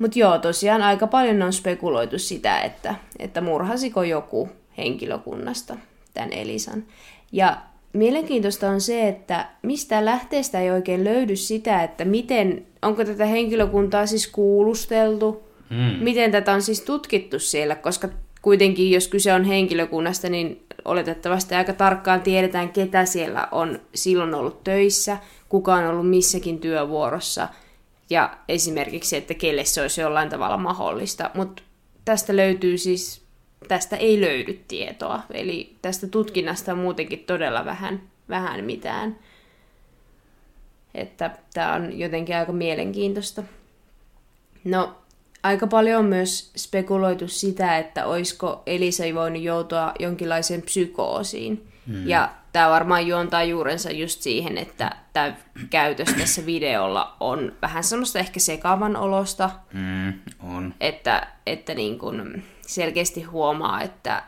Mutta 0.00 0.18
joo, 0.18 0.38
tosiaan 0.38 0.82
aika 0.82 1.06
paljon 1.06 1.42
on 1.42 1.52
spekuloitu 1.52 2.18
sitä, 2.18 2.60
että, 2.60 2.94
että 3.18 3.40
murhasiko 3.40 4.02
joku 4.02 4.48
henkilökunnasta 4.78 5.76
tämän 6.14 6.32
Elisan. 6.32 6.84
Ja 7.32 7.56
mielenkiintoista 7.92 8.68
on 8.68 8.80
se, 8.80 9.08
että 9.08 9.48
mistä 9.62 10.04
lähteestä 10.04 10.60
ei 10.60 10.70
oikein 10.70 11.04
löydy 11.04 11.36
sitä, 11.36 11.82
että 11.82 12.04
miten, 12.04 12.66
onko 12.82 13.04
tätä 13.04 13.24
henkilökuntaa 13.24 14.06
siis 14.06 14.26
kuulusteltu, 14.26 15.42
mm. 15.70 16.04
miten 16.04 16.32
tätä 16.32 16.52
on 16.52 16.62
siis 16.62 16.80
tutkittu 16.80 17.38
siellä, 17.38 17.74
koska 17.74 18.08
kuitenkin 18.42 18.90
jos 18.90 19.08
kyse 19.08 19.32
on 19.32 19.44
henkilökunnasta, 19.44 20.28
niin 20.28 20.62
oletettavasti 20.84 21.54
aika 21.54 21.72
tarkkaan 21.72 22.20
tiedetään, 22.20 22.68
ketä 22.68 23.04
siellä 23.04 23.48
on 23.52 23.80
silloin 23.94 24.34
ollut 24.34 24.64
töissä, 24.64 25.18
kuka 25.48 25.74
on 25.74 25.86
ollut 25.86 26.10
missäkin 26.10 26.58
työvuorossa 26.58 27.48
ja 28.10 28.38
esimerkiksi, 28.48 29.16
että 29.16 29.34
kelle 29.34 29.64
se 29.64 29.82
olisi 29.82 30.00
jollain 30.00 30.28
tavalla 30.28 30.56
mahdollista. 30.56 31.30
Mutta 31.34 31.62
tästä 32.04 32.36
löytyy 32.36 32.78
siis 32.78 33.22
tästä 33.68 33.96
ei 33.96 34.20
löydy 34.20 34.60
tietoa. 34.68 35.22
Eli 35.30 35.76
tästä 35.82 36.06
tutkinnasta 36.06 36.72
on 36.72 36.78
muutenkin 36.78 37.24
todella 37.26 37.64
vähän, 37.64 38.02
vähän 38.28 38.64
mitään. 38.64 39.18
Että 40.94 41.30
tämä 41.54 41.74
on 41.74 41.98
jotenkin 41.98 42.36
aika 42.36 42.52
mielenkiintoista. 42.52 43.42
No, 44.64 44.96
aika 45.42 45.66
paljon 45.66 45.98
on 45.98 46.04
myös 46.04 46.50
spekuloitu 46.56 47.28
sitä, 47.28 47.78
että 47.78 48.06
olisiko 48.06 48.62
Elisa 48.66 49.04
voinut 49.14 49.42
joutua 49.42 49.94
jonkinlaiseen 49.98 50.62
psykoosiin. 50.62 51.68
Hmm. 51.86 52.08
Ja 52.08 52.34
tämä 52.52 52.70
varmaan 52.70 53.06
juontaa 53.06 53.44
juurensa 53.44 53.90
just 53.90 54.22
siihen, 54.22 54.58
että 54.58 54.96
tämä 55.12 55.34
käytös 55.70 56.08
tässä 56.18 56.46
videolla 56.46 57.16
on 57.20 57.52
vähän 57.62 57.84
semmoista 57.84 58.18
ehkä 58.18 58.40
sekavan 58.40 58.96
olosta. 58.96 59.50
Hmm, 59.72 60.12
on. 60.40 60.74
Että, 60.80 61.26
että 61.46 61.74
niin 61.74 61.98
kun, 61.98 62.42
selkeästi 62.66 63.22
huomaa, 63.22 63.82
että 63.82 64.22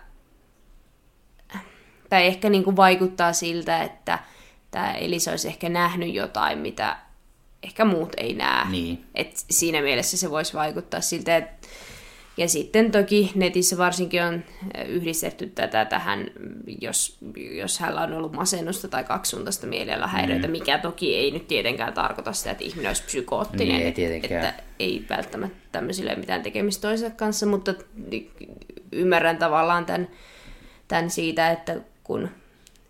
tai 2.11 2.27
ehkä 2.27 2.51
niin 2.51 2.65
kuin 2.65 2.77
vaikuttaa 2.77 3.33
siltä, 3.33 3.83
että 3.83 4.19
tämä 4.71 4.93
Elisa 4.93 5.31
olisi 5.31 5.49
ehkä 5.49 5.69
nähnyt 5.69 6.15
jotain, 6.15 6.59
mitä 6.59 6.97
ehkä 7.63 7.85
muut 7.85 8.13
ei 8.17 8.35
näe. 8.35 8.69
Niin. 8.69 9.05
Et 9.15 9.45
siinä 9.51 9.83
mielessä 9.83 10.17
se 10.17 10.31
voisi 10.31 10.55
vaikuttaa 10.55 11.01
siltä, 11.01 11.37
että 11.37 11.69
ja 12.37 12.49
sitten 12.49 12.91
toki 12.91 13.33
netissä 13.35 13.79
varsinkin 13.79 14.23
on 14.23 14.45
yhdistetty 14.89 15.47
tätä 15.47 15.85
tähän, 15.85 16.31
jos, 16.81 17.19
jos 17.51 17.79
hänellä 17.79 18.01
on 18.01 18.13
ollut 18.13 18.33
masennusta 18.33 18.89
tai 18.89 19.05
kaksisuuntaista 19.05 19.67
mielialahäiriötä, 19.67 20.47
mm. 20.47 20.53
mikä 20.53 20.79
toki 20.79 21.17
ei 21.17 21.31
nyt 21.31 21.49
tietenkään 21.49 21.93
tarkoita 21.93 22.33
sitä, 22.33 22.51
että 22.51 22.65
ihminen 22.65 22.91
olisi 22.91 23.03
psykoottinen. 23.03 23.69
Niin, 23.69 23.81
ei 23.83 23.89
että, 23.89 23.97
tietenkään. 23.97 24.45
että 24.45 24.63
ei 24.79 25.05
välttämättä 25.11 25.59
tämmöisille 25.73 26.15
mitään 26.15 26.43
tekemistä 26.43 26.89
toisensa 26.89 27.15
kanssa, 27.17 27.47
mutta 27.47 27.75
ymmärrän 28.93 29.39
tavallaan 29.39 29.87
tämän, 29.87 30.09
tämän 30.89 31.11
siitä, 31.11 31.51
että 31.51 31.77
kun 32.05 32.29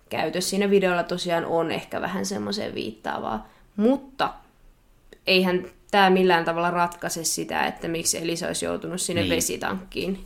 käytös 0.09 0.51
siinä 0.51 0.71
videolla 0.71 1.03
tosiaan 1.03 1.45
on 1.45 1.71
ehkä 1.71 2.01
vähän 2.01 2.27
semmoiseen 2.27 2.75
viittaavaa, 2.75 3.51
mutta 3.77 4.35
eihän 5.27 5.65
tämä 5.93 6.11
millään 6.11 6.45
tavalla 6.45 6.71
ratkaise 6.71 7.25
sitä, 7.25 7.67
että 7.67 7.89
miksi 7.89 8.19
Elisa 8.19 8.47
olisi 8.47 8.65
joutunut 8.65 9.01
sinne 9.01 9.21
Niin. 9.21 9.29
niin. 9.29 9.37
vesitankkiin. 9.37 10.25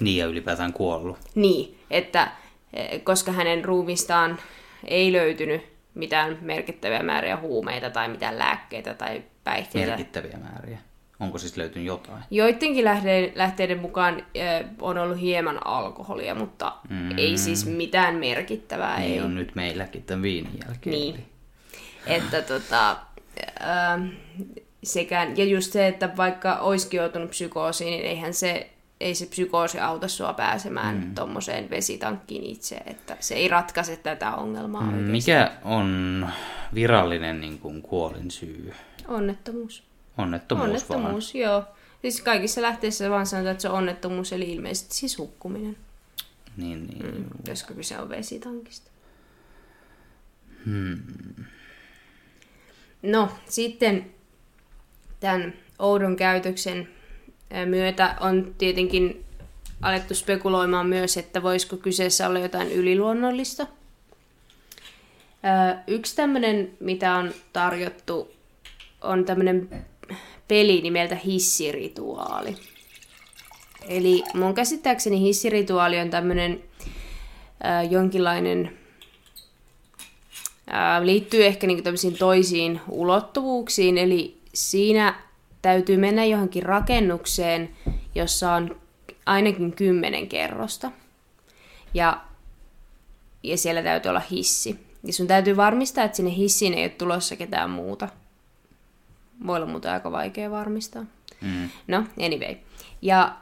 Niin 0.00 0.16
ja 0.16 0.26
ylipäätään 0.26 0.72
kuollut. 0.72 1.18
Niin, 1.34 1.78
että 1.90 2.32
eh, 2.72 3.04
koska 3.04 3.32
hänen 3.32 3.64
ruumistaan 3.64 4.38
ei 4.84 5.12
löytynyt 5.12 5.62
mitään 5.94 6.38
merkittäviä 6.40 7.02
määriä 7.02 7.36
huumeita 7.36 7.90
tai 7.90 8.08
mitään 8.08 8.38
lääkkeitä 8.38 8.94
tai 8.94 9.22
päihteitä. 9.44 9.88
Merkittäviä 9.88 10.38
määriä. 10.42 10.78
Onko 11.20 11.38
siis 11.38 11.56
löytynyt 11.56 11.86
jotain? 11.86 12.22
Joidenkin 12.30 12.84
lähteiden, 12.84 13.32
lähteiden 13.34 13.78
mukaan 13.78 14.14
äh, 14.14 14.70
on 14.80 14.98
ollut 14.98 15.20
hieman 15.20 15.66
alkoholia, 15.66 16.34
mutta 16.34 16.76
mm. 16.88 17.18
ei 17.18 17.38
siis 17.38 17.66
mitään 17.66 18.14
merkittävää. 18.14 19.02
Ei 19.02 19.12
ei 19.12 19.20
on 19.20 19.34
nyt 19.34 19.54
meilläkin 19.54 20.02
tämän 20.02 20.22
viinin 20.22 20.58
jälkeen. 20.66 20.96
Niin. 20.96 21.24
Että 22.06 22.42
tota, 22.42 22.90
äh, 22.90 24.00
sekä, 24.86 25.32
ja 25.36 25.44
just 25.44 25.72
se, 25.72 25.86
että 25.86 26.16
vaikka 26.16 26.56
olisikin 26.58 26.98
joutunut 26.98 27.30
psykoosiin, 27.30 27.90
niin 27.90 28.04
eihän 28.04 28.34
se, 28.34 28.70
ei 29.00 29.14
se 29.14 29.26
psykoosi 29.26 29.80
auta 29.80 30.08
sua 30.08 30.32
pääsemään 30.32 30.96
mm. 30.96 31.14
tuommoiseen 31.14 31.70
vesitankkiin 31.70 32.44
itse, 32.44 32.76
että 32.86 33.16
se 33.20 33.34
ei 33.34 33.48
ratkaise 33.48 33.96
tätä 33.96 34.34
ongelmaa 34.34 34.82
Mm, 34.82 34.88
oikeasti. 34.88 35.12
Mikä 35.12 35.52
on 35.64 36.28
virallinen 36.74 37.40
niin 37.40 37.58
kuin, 37.58 37.82
kuolin 37.82 38.30
syy? 38.30 38.72
Onnettomuus. 39.08 39.82
Onnettomuus, 40.18 40.66
Onnettomuus, 40.68 41.34
joo. 41.34 41.64
Siis 42.02 42.22
kaikissa 42.22 42.62
lähteissä 42.62 43.10
vaan 43.10 43.26
sanotaan, 43.26 43.52
että 43.52 43.62
se 43.62 43.68
on 43.68 43.78
onnettomuus, 43.78 44.32
eli 44.32 44.52
ilmeisesti 44.52 44.94
siis 44.94 45.18
hukkuminen, 45.18 45.76
vaan. 45.76 45.84
Niin, 46.56 46.86
niin. 46.86 47.14
Mm. 47.14 47.24
koska 47.48 47.74
kyse 47.74 47.98
on 47.98 48.08
vesitankista. 48.08 48.90
Hmm. 50.66 50.98
No, 53.02 53.28
sitten 53.48 54.06
tämän 55.24 55.54
oudon 55.78 56.16
käytöksen 56.16 56.88
myötä 57.66 58.16
on 58.20 58.54
tietenkin 58.58 59.24
alettu 59.82 60.14
spekuloimaan 60.14 60.86
myös, 60.86 61.16
että 61.16 61.42
voisiko 61.42 61.76
kyseessä 61.76 62.28
olla 62.28 62.38
jotain 62.38 62.72
yliluonnollista. 62.72 63.66
Yksi 65.86 66.16
tämmöinen, 66.16 66.70
mitä 66.80 67.14
on 67.14 67.32
tarjottu, 67.52 68.32
on 69.00 69.24
tämmöinen 69.24 69.84
peli 70.48 70.80
nimeltä 70.80 71.14
hissirituaali. 71.14 72.56
Eli 73.88 74.22
mun 74.34 74.54
käsittääkseni 74.54 75.20
hissirituaali 75.20 76.00
on 76.00 76.10
tämmöinen 76.10 76.62
ää, 77.62 77.82
jonkinlainen 77.82 78.78
ää, 80.66 81.06
liittyy 81.06 81.46
ehkä 81.46 81.66
niin 81.66 81.82
tämmöisiin 81.82 82.18
toisiin 82.18 82.80
ulottuvuuksiin, 82.88 83.98
eli 83.98 84.43
siinä 84.54 85.14
täytyy 85.62 85.96
mennä 85.96 86.24
johonkin 86.24 86.62
rakennukseen, 86.62 87.70
jossa 88.14 88.52
on 88.52 88.80
ainakin 89.26 89.72
kymmenen 89.72 90.28
kerrosta. 90.28 90.90
Ja, 91.94 92.20
ja 93.42 93.58
siellä 93.58 93.82
täytyy 93.82 94.08
olla 94.08 94.22
hissi. 94.30 94.80
Ja 95.04 95.12
sun 95.12 95.26
täytyy 95.26 95.56
varmistaa, 95.56 96.04
että 96.04 96.16
sinne 96.16 96.36
hissiin 96.36 96.74
ei 96.74 96.84
ole 96.84 96.90
tulossa 96.90 97.36
ketään 97.36 97.70
muuta. 97.70 98.08
Voi 99.46 99.56
olla 99.56 99.66
muuten 99.66 99.92
aika 99.92 100.12
vaikea 100.12 100.50
varmistaa. 100.50 101.04
Mm. 101.40 101.70
No, 101.88 102.04
anyway. 102.20 102.56
Ja 103.02 103.36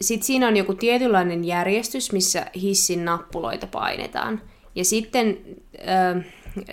sitten 0.00 0.26
siinä 0.26 0.48
on 0.48 0.56
joku 0.56 0.74
tietynlainen 0.74 1.44
järjestys, 1.44 2.12
missä 2.12 2.46
hissin 2.54 3.04
nappuloita 3.04 3.66
painetaan. 3.66 4.42
Ja 4.74 4.84
sitten 4.84 5.38
äh, 5.88 6.24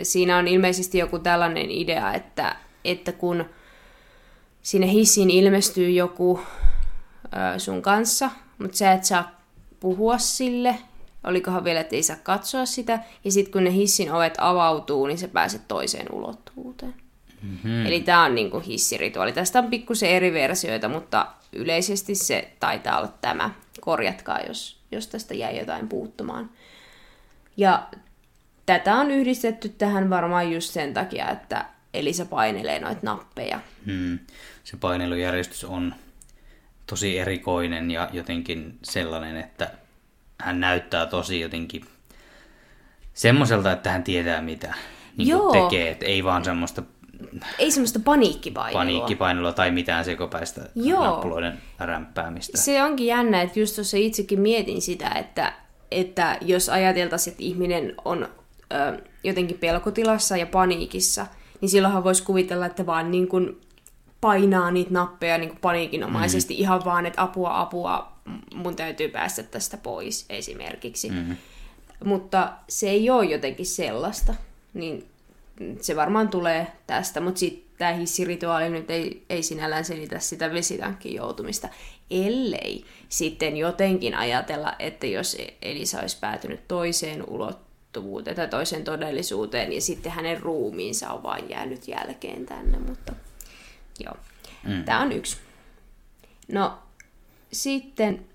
siinä 0.04 0.38
on 0.38 0.48
ilmeisesti 0.48 0.98
joku 0.98 1.20
tällainen 1.20 1.72
idea, 1.72 2.14
että, 2.14 2.56
että 2.86 3.12
kun 3.12 3.46
sinne 4.66 4.92
hissiin 4.92 5.30
ilmestyy 5.30 5.90
joku 5.90 6.40
äh, 6.40 7.58
sun 7.58 7.82
kanssa, 7.82 8.30
mutta 8.58 8.78
sä 8.78 8.92
et 8.92 9.04
saa 9.04 9.42
puhua 9.80 10.18
sille, 10.18 10.76
olikohan 11.24 11.64
vielä, 11.64 11.80
että 11.80 11.96
ei 11.96 12.04
saa 12.04 12.16
katsoa 12.24 12.66
sitä, 12.66 13.00
ja 13.24 13.32
sitten 13.32 13.52
kun 13.52 13.64
ne 13.64 13.74
hissin 13.74 14.12
ovet 14.12 14.34
avautuu, 14.38 15.08
niin 15.08 15.18
sä 15.18 15.28
pääset 15.28 15.68
toiseen 15.68 16.14
ulottuvuuteen. 16.14 16.96
Mm-hmm. 17.42 17.86
Eli 17.86 18.02
tämä 18.02 18.24
on 18.24 18.36
niinku 18.36 18.60
hissirituaali. 18.60 19.34
Tästä 19.34 19.60
on 19.60 19.70
pikkusen 19.70 20.10
eri 20.10 20.34
versioita, 20.34 20.90
mutta 20.90 21.28
yleisesti 21.54 22.16
se 22.16 22.52
taitaa 22.60 22.98
olla 22.98 23.14
tämä. 23.22 23.50
Korjatkaa, 23.82 24.40
jos, 24.40 24.80
jos 24.92 25.08
tästä 25.08 25.34
jäi 25.34 25.60
jotain 25.60 25.88
puuttumaan. 25.88 26.50
Ja 27.58 27.88
tätä 28.66 28.96
on 28.96 29.12
yhdistetty 29.12 29.70
tähän 29.70 30.10
varmaan 30.10 30.52
just 30.52 30.74
sen 30.74 30.94
takia, 30.94 31.30
että 31.30 31.66
Elisa 31.94 32.26
painelee 32.26 32.80
noita 32.80 33.02
nappeja. 33.04 33.60
Hmm. 33.86 34.20
Se 34.66 34.78
painelujärjestys 34.78 35.64
on 35.64 35.96
tosi 36.88 37.20
erikoinen 37.20 37.92
ja 37.92 38.10
jotenkin 38.14 38.80
sellainen, 38.84 39.38
että 39.38 39.72
hän 40.38 40.60
näyttää 40.60 41.06
tosi 41.06 41.40
jotenkin 41.40 41.86
semmoiselta, 43.14 43.72
että 43.72 43.92
hän 43.92 44.04
tietää 44.04 44.42
mitä 44.42 44.74
niin 45.18 45.28
Joo. 45.28 45.52
tekee. 45.52 45.92
Et 45.92 46.04
ei 46.04 46.24
vaan 46.24 46.46
semmoista 46.46 46.84
Ei 47.60 47.72
semmoista 47.72 48.00
paniikkipainelua. 48.00 48.80
paniikkipainelua 48.80 49.54
tai 49.54 49.72
mitään 49.72 50.06
sekopäistä 50.06 50.62
Joo. 50.76 51.06
nappuloiden 51.06 51.58
rämpäämistä. 51.80 52.58
Se 52.58 52.84
onkin 52.84 53.08
jännä, 53.08 53.42
että 53.42 53.60
just 53.60 53.76
tuossa 53.76 53.98
itsekin 53.98 54.40
mietin 54.42 54.82
sitä, 54.82 55.10
että, 55.10 55.54
että 55.92 56.38
jos 56.42 56.70
ajateltaisiin, 56.70 57.32
että 57.32 57.44
ihminen 57.44 57.94
on 58.06 58.28
ö, 58.74 59.02
jotenkin 59.24 59.58
pelkotilassa 59.58 60.38
ja 60.38 60.46
paniikissa, 60.46 61.28
niin 61.62 61.70
silloinhan 61.70 62.04
voisi 62.04 62.24
kuvitella, 62.24 62.66
että 62.66 62.86
vaan 62.86 63.12
niin 63.12 63.28
kuin 63.28 63.62
painaa 64.22 64.72
niitä 64.72 64.94
nappeja 64.94 65.38
niin 65.38 65.50
kuin 65.50 65.60
paniikinomaisesti 65.62 66.54
mm. 66.54 66.60
ihan 66.60 66.86
vaan, 66.86 67.06
että 67.06 67.22
apua, 67.22 67.62
apua, 67.62 68.12
mun 68.56 68.76
täytyy 68.76 69.10
päästä 69.10 69.44
tästä 69.44 69.78
pois 69.78 70.26
esimerkiksi. 70.30 71.10
Mm. 71.10 71.38
Mutta 72.06 72.54
se 72.70 72.90
ei 72.90 73.10
ole 73.10 73.26
jotenkin 73.26 73.66
sellaista, 73.66 74.36
niin 74.74 75.06
se 75.82 75.96
varmaan 75.96 76.30
tulee 76.30 76.68
tästä, 76.88 77.22
mutta 77.22 77.40
sitten 77.40 77.66
tämä 77.78 77.94
hissirituaali 77.94 78.70
nyt 78.70 78.90
ei, 78.90 79.24
ei 79.30 79.44
sinällään 79.44 79.86
selitä 79.86 80.20
sitä 80.20 80.54
vesitankkiin 80.54 81.16
joutumista, 81.16 81.70
ellei 82.12 82.86
sitten 83.10 83.58
jotenkin 83.58 84.16
ajatella, 84.16 84.76
että 84.80 85.08
jos 85.08 85.38
Elisa 85.62 86.00
olisi 86.00 86.18
päätynyt 86.20 86.68
toiseen 86.68 87.30
ulottuvuuteen 87.30 88.36
tai 88.36 88.48
toiseen 88.48 88.84
todellisuuteen, 88.84 89.74
ja 89.74 89.82
sitten 89.82 90.12
hänen 90.12 90.42
ruumiinsa 90.42 91.10
on 91.10 91.24
vain 91.24 91.50
jäänyt 91.50 91.88
jälkeen 91.88 92.46
tänne, 92.46 92.80
mutta 92.80 93.14
joo, 94.00 94.16
mm. 94.64 94.84
tämä 94.84 95.02
on 95.02 95.12
yksi. 95.12 95.38
No, 96.52 96.78
sitten 97.52 98.26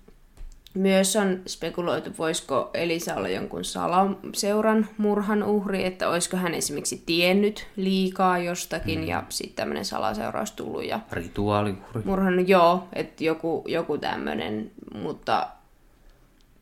myös 0.73 1.15
on 1.15 1.41
spekuloitu, 1.47 2.09
voisiko 2.17 2.69
Elisa 2.73 3.15
olla 3.15 3.29
jonkun 3.29 3.65
salaseuran 3.65 4.87
murhan 4.97 5.43
uhri, 5.43 5.85
että 5.85 6.09
olisiko 6.09 6.37
hän 6.37 6.53
esimerkiksi 6.53 7.03
tiennyt 7.05 7.67
liikaa 7.75 8.37
jostakin 8.37 8.99
mm. 8.99 9.07
ja 9.07 9.23
sitten 9.29 9.55
tämmöinen 9.55 9.85
salaseura 9.85 10.39
olisi 10.39 10.55
tullut 10.55 10.85
ja 10.85 10.99
Rituaalihuri. 11.11 12.01
murhan, 12.05 12.47
joo, 12.47 12.87
että 12.93 13.23
joku, 13.23 13.63
joku 13.67 13.97
tämmöinen, 13.97 14.71
mutta 14.95 15.47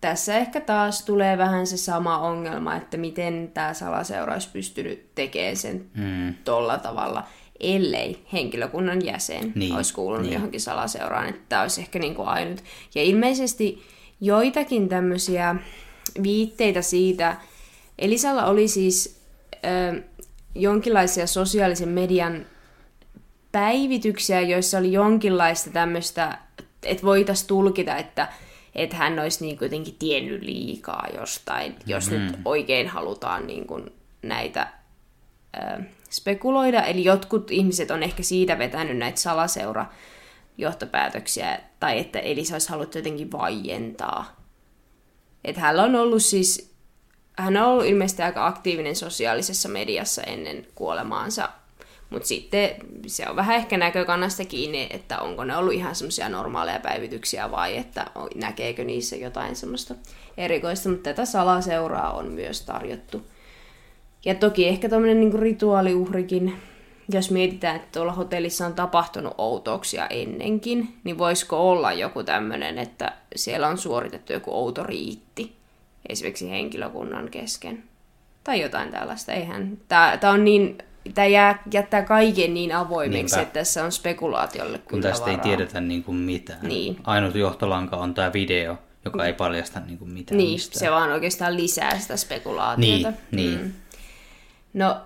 tässä 0.01 0.37
ehkä 0.37 0.61
taas 0.61 1.05
tulee 1.05 1.37
vähän 1.37 1.67
se 1.67 1.77
sama 1.77 2.17
ongelma, 2.17 2.75
että 2.75 2.97
miten 2.97 3.51
tämä 3.53 3.73
salaseura 3.73 4.33
olisi 4.33 4.49
pystynyt 4.53 5.15
tekemään 5.15 5.55
sen 5.55 5.85
Mm. 5.93 6.33
tolla 6.43 6.77
tavalla, 6.77 7.23
ellei 7.59 8.19
henkilökunnan 8.33 9.05
jäsen 9.05 9.51
Niin, 9.55 9.75
olisi 9.75 9.93
kuulunut 9.93 10.23
niin. 10.25 10.33
johonkin 10.33 10.61
salaseuraan, 10.61 11.29
että 11.29 11.41
tämä 11.49 11.61
olisi 11.61 11.81
ehkä 11.81 11.99
niin 11.99 12.15
kuin 12.15 12.27
ainut. 12.27 12.63
Ja 12.95 13.03
ilmeisesti 13.03 13.81
joitakin 14.21 14.89
tämmöisiä 14.89 15.55
viitteitä 16.23 16.81
siitä, 16.81 17.37
Elisalla 17.99 18.45
oli 18.45 18.67
siis 18.67 19.21
ö, 19.93 20.01
jonkinlaisia 20.55 21.27
sosiaalisen 21.27 21.89
median 21.89 22.45
päivityksiä, 23.51 24.41
joissa 24.41 24.77
oli 24.77 24.91
jonkinlaista 24.93 25.69
tämmöistä, 25.69 26.37
että 26.83 27.03
voitaisiin 27.03 27.47
tulkita, 27.47 27.97
että, 27.97 28.27
että 28.75 28.95
hän 28.95 29.19
olisi 29.19 29.45
niin 29.45 29.57
kuitenkin 29.57 29.95
tiennyt 29.99 30.41
liikaa 30.41 31.07
jostain, 31.19 31.75
jos 31.85 32.11
Mhm. 32.11 32.15
nyt 32.21 32.35
oikein 32.45 32.87
halutaan 32.87 33.47
niin 33.47 33.67
kuin 33.67 33.91
näitä 34.21 34.67
ö, 35.57 35.81
spekuloida. 36.09 36.81
Eli 36.81 37.03
jotkut 37.03 37.51
ihmiset 37.51 37.91
on 37.91 38.03
ehkä 38.03 38.23
siitä 38.23 38.57
vetänyt 38.57 38.97
näitä 38.97 39.19
salaseura 39.19 39.85
johtopäätöksiä, 40.57 41.59
tai 41.79 41.99
että 41.99 42.19
Elisa 42.19 42.55
olisi 42.55 42.69
haluttu 42.69 42.97
jotenkin 42.97 43.31
vaientaa. 43.31 44.35
Että 45.43 45.61
hän 45.61 45.79
on 45.79 45.95
ollut 45.95 46.23
siis, 46.23 46.73
hän 47.37 47.57
on 47.57 47.63
ollut 47.63 47.85
ilmeisesti 47.85 48.21
aika 48.21 48.47
aktiivinen 48.47 48.95
sosiaalisessa 48.95 49.69
mediassa 49.69 50.23
ennen 50.23 50.67
kuolemaansa, 50.75 51.49
mutta 52.09 52.27
sitten 52.27 52.69
se 53.07 53.29
on 53.29 53.35
vähän 53.35 53.55
ehkä 53.55 53.77
näkökannasta 53.77 54.45
kiinni, 54.45 54.87
että 54.89 55.19
onko 55.19 55.43
ne 55.43 55.57
ollut 55.57 55.73
ihan 55.73 55.95
semmoisia 55.95 56.29
normaaleja 56.29 56.79
päivityksiä 56.79 57.51
vai 57.51 57.77
että 57.77 58.05
näkeekö 58.35 58.83
niissä 58.83 59.15
jotain 59.15 59.55
semmoista 59.55 59.95
erikoista, 60.37 60.89
mutta 60.89 61.03
tätä 61.03 61.25
salaseuraa 61.25 62.11
on 62.11 62.31
myös 62.31 62.61
tarjottu. 62.61 63.25
Ja 64.25 64.35
toki 64.35 64.67
ehkä 64.67 64.89
tämmöinen 64.89 65.19
niin 65.19 65.39
rituaaliuhrikin, 65.39 66.55
jos 67.11 67.31
mietitään, 67.31 67.75
että 67.75 67.87
tuolla 67.91 68.11
hotellissa 68.13 68.65
on 68.65 68.73
tapahtunut 68.73 69.33
outouksia 69.37 70.07
ennenkin, 70.07 70.99
niin 71.03 71.17
voisiko 71.17 71.71
olla 71.71 71.93
joku 71.93 72.23
tämmöinen, 72.23 72.77
että 72.77 73.13
siellä 73.35 73.67
on 73.67 73.77
suoritettu 73.77 74.33
joku 74.33 74.51
outo 74.53 74.83
riitti, 74.83 75.55
esimerkiksi 76.09 76.49
henkilökunnan 76.49 77.29
kesken. 77.29 77.83
Tai 78.43 78.61
jotain 78.61 78.91
tällaista. 78.91 79.31
Eihän. 79.33 79.77
Tämä, 79.87 80.17
on 80.33 80.45
niin 80.45 80.77
tämä 81.13 81.27
jää, 81.27 81.63
jättää 81.73 82.01
kaiken 82.01 82.53
niin 82.53 82.75
avoimeksi, 82.75 83.35
Niinpä. 83.35 83.41
että 83.41 83.59
tässä 83.59 83.83
on 83.83 83.91
spekulaatiolle 83.91 84.77
Kun 84.79 85.01
tästä 85.01 85.25
varaa. 85.25 85.37
ei 85.37 85.43
tiedetä 85.43 85.81
niin 85.81 86.03
kuin 86.03 86.17
mitään. 86.17 86.59
Niin. 86.61 86.97
Ainut 87.03 87.35
johtolanka 87.35 87.95
on 87.97 88.13
tämä 88.13 88.33
video, 88.33 88.77
joka 89.05 89.25
ei 89.25 89.33
paljasta 89.33 89.79
niin 89.79 89.97
kuin 89.97 90.11
mitään 90.11 90.37
Niin, 90.37 90.49
mistään. 90.51 90.79
se 90.79 90.91
vaan 90.91 91.11
oikeastaan 91.11 91.57
lisää 91.57 91.99
sitä 91.99 92.17
spekulaatiota. 92.17 93.11
Niin, 93.31 93.59
niin. 93.59 93.75
No, 94.73 94.97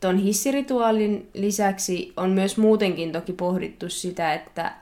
tuon 0.00 0.18
hissirituaalin 0.18 1.30
lisäksi 1.34 2.12
on 2.16 2.30
myös 2.30 2.56
muutenkin 2.56 3.12
toki 3.12 3.32
pohdittu 3.32 3.88
sitä, 3.88 4.34
että 4.34 4.74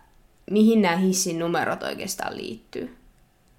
mihin 0.51 0.83
nämä 0.83 0.97
hissin 0.97 1.39
numerot 1.39 1.83
oikeastaan 1.83 2.37
liittyy. 2.37 2.97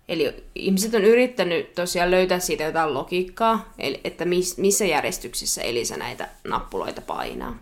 Eli 0.08 0.44
ihmiset 0.56 0.94
on 0.94 1.04
yrittänyt 1.04 1.76
tosiaan 1.76 2.12
löytää 2.12 2.40
siitä 2.40 2.64
jotain 2.64 2.94
logiikkaa, 2.94 3.74
että 4.04 4.26
missä 4.58 4.86
järjestyksessä 4.86 5.62
Elisa 5.62 5.98
näitä 5.98 6.30
nappuloita 6.44 7.02
painaa. 7.02 7.60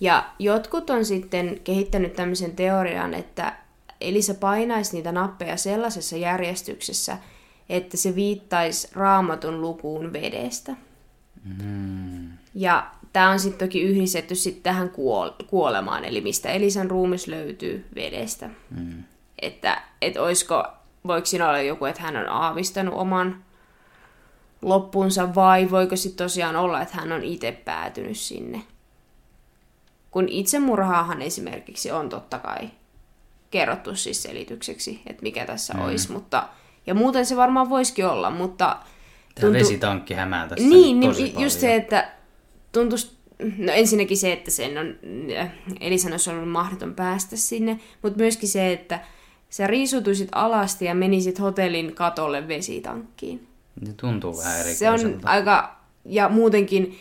Ja 0.00 0.28
jotkut 0.38 0.90
on 0.90 1.04
sitten 1.04 1.60
kehittänyt 1.64 2.14
tämmöisen 2.14 2.56
teorian, 2.56 3.14
että 3.14 3.56
Elisa 4.00 4.34
painaisi 4.34 4.96
niitä 4.96 5.12
nappeja 5.12 5.56
sellaisessa 5.56 6.16
järjestyksessä, 6.16 7.18
että 7.68 7.96
se 7.96 8.14
viittaisi 8.14 8.88
raamatun 8.92 9.60
lukuun 9.60 10.12
vedestä. 10.12 10.72
Mm. 11.62 12.28
Ja 12.54 12.90
tämä 13.12 13.30
on 13.30 13.40
sitten 13.40 13.68
toki 13.68 13.80
yhdistetty 13.80 14.34
sitten 14.34 14.62
tähän 14.62 14.88
kuol- 14.88 15.44
kuolemaan, 15.46 16.04
eli 16.04 16.20
mistä 16.20 16.48
Elisan 16.48 16.90
ruumis 16.90 17.26
löytyy 17.26 17.88
vedestä. 17.94 18.50
Mm. 18.70 19.04
Että 19.42 19.82
et 20.02 20.16
olisiko 20.16 20.64
voiko 21.06 21.26
siinä 21.26 21.48
olla 21.48 21.60
joku, 21.60 21.84
että 21.84 22.02
hän 22.02 22.16
on 22.16 22.28
aavistanut 22.28 22.94
oman 22.94 23.44
loppunsa, 24.62 25.34
vai 25.34 25.70
voiko 25.70 25.96
sitten 25.96 26.24
tosiaan 26.24 26.56
olla, 26.56 26.82
että 26.82 26.96
hän 26.96 27.12
on 27.12 27.24
itse 27.24 27.52
päätynyt 27.52 28.16
sinne. 28.16 28.62
Kun 30.10 30.28
itsemurhaahan 30.28 31.22
esimerkiksi 31.22 31.90
on 31.90 32.08
totta 32.08 32.38
kai 32.38 32.70
kerrottu 33.50 33.96
siis 33.96 34.22
selitykseksi, 34.22 35.02
että 35.06 35.22
mikä 35.22 35.46
tässä 35.46 35.74
mm. 35.74 35.80
olisi, 35.80 36.12
mutta, 36.12 36.48
ja 36.86 36.94
muuten 36.94 37.26
se 37.26 37.36
varmaan 37.36 37.70
voisikin 37.70 38.06
olla, 38.06 38.30
mutta... 38.30 38.76
Tämä 39.40 39.52
tuntu... 39.52 39.58
vesitankki 39.58 40.14
hämää 40.14 40.48
tässä 40.48 40.68
niin, 40.68 41.00
tosi 41.00 41.22
niin, 41.22 41.40
just 41.40 41.60
se, 41.60 41.74
että 41.74 42.12
tuntuisi 42.72 43.18
No 43.58 43.72
ensinnäkin 43.72 44.16
se, 44.16 44.32
että 44.32 44.50
sen 44.50 44.78
on, 44.78 44.94
Elisan 45.80 46.12
olisi 46.12 46.30
ollut 46.30 46.48
mahdoton 46.48 46.94
päästä 46.94 47.36
sinne, 47.36 47.80
mutta 48.02 48.18
myöskin 48.18 48.48
se, 48.48 48.72
että 48.72 49.00
Sä 49.50 49.66
riisutuisit 49.66 50.28
alasti 50.32 50.84
ja 50.84 50.94
menisit 50.94 51.40
hotellin 51.40 51.94
katolle 51.94 52.48
vesitankkiin. 52.48 53.48
Se 53.86 53.92
tuntuu 53.92 54.38
vähän 54.38 54.64
Se 54.74 54.90
on 54.90 55.20
aika, 55.24 55.76
ja 56.04 56.28
muutenkin 56.28 56.98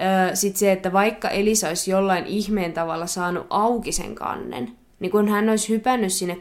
äh, 0.00 0.30
sit 0.34 0.56
se, 0.56 0.72
että 0.72 0.92
vaikka 0.92 1.28
Elisa 1.28 1.68
olisi 1.68 1.90
jollain 1.90 2.26
ihmeen 2.26 2.72
tavalla 2.72 3.06
saanut 3.06 3.46
auki 3.50 3.92
sen 3.92 4.14
kannen, 4.14 4.72
niin 5.00 5.10
kun 5.10 5.28
hän 5.28 5.48
olisi 5.48 5.68
hypännyt 5.68 6.12
sinne 6.12 6.38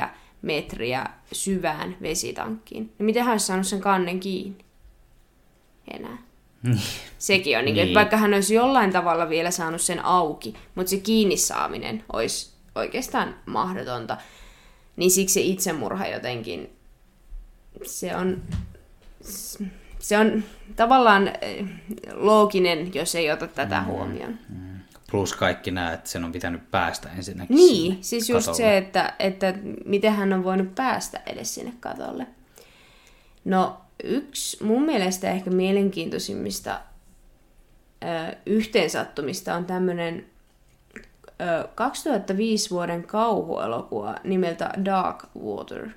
2,4 0.00 0.08
metriä 0.42 1.06
syvään 1.32 1.96
vesitankkiin, 2.02 2.92
niin 2.98 3.06
miten 3.06 3.24
hän 3.24 3.32
olisi 3.32 3.46
saanut 3.46 3.66
sen 3.66 3.80
kannen 3.80 4.20
kiinni? 4.20 4.64
Enää. 5.94 6.18
Niin. 6.62 6.80
Sekin 7.18 7.58
on, 7.58 7.64
niin, 7.64 7.74
niin. 7.74 7.86
että 7.86 7.94
vaikka 7.94 8.16
hän 8.16 8.34
olisi 8.34 8.54
jollain 8.54 8.92
tavalla 8.92 9.28
vielä 9.28 9.50
saanut 9.50 9.80
sen 9.80 10.04
auki, 10.04 10.54
mutta 10.74 10.90
se 10.90 10.96
kiinni 10.96 11.36
saaminen 11.36 12.04
olisi 12.12 12.50
oikeastaan 12.74 13.36
mahdotonta. 13.46 14.16
Niin 14.96 15.10
siksi 15.10 15.50
itsemurha 15.50 16.06
jotenkin, 16.06 16.70
se 17.82 18.16
on, 18.16 18.42
se 19.98 20.18
on 20.18 20.44
tavallaan 20.76 21.32
eh, 21.40 21.64
looginen, 22.12 22.94
jos 22.94 23.14
ei 23.14 23.30
ota 23.30 23.46
tätä 23.46 23.80
mm, 23.80 23.86
huomioon. 23.86 24.38
Mm. 24.48 24.69
Plus 25.10 25.32
kaikki 25.34 25.70
nämä, 25.70 25.92
että 25.92 26.10
sen 26.10 26.24
on 26.24 26.32
pitänyt 26.32 26.70
päästä 26.70 27.08
ensinnäkin 27.16 27.56
Niin, 27.56 27.98
siis 28.00 28.30
just 28.30 28.46
katolle. 28.46 28.56
se, 28.56 28.76
että, 28.76 29.14
että 29.18 29.54
miten 29.84 30.12
hän 30.12 30.32
on 30.32 30.44
voinut 30.44 30.74
päästä 30.74 31.20
edes 31.26 31.54
sinne 31.54 31.72
katolle. 31.80 32.26
No 33.44 33.80
yksi 34.04 34.64
mun 34.64 34.82
mielestä 34.82 35.30
ehkä 35.30 35.50
mielenkiintoisimmista 35.50 36.80
ö, 38.02 38.36
yhteensattumista 38.46 39.54
on 39.54 39.64
tämmöinen 39.64 40.26
2005 41.74 42.70
vuoden 42.70 43.02
kauhuelokuva 43.06 44.14
nimeltä 44.24 44.70
Dark 44.84 45.24
Water. 45.44 45.88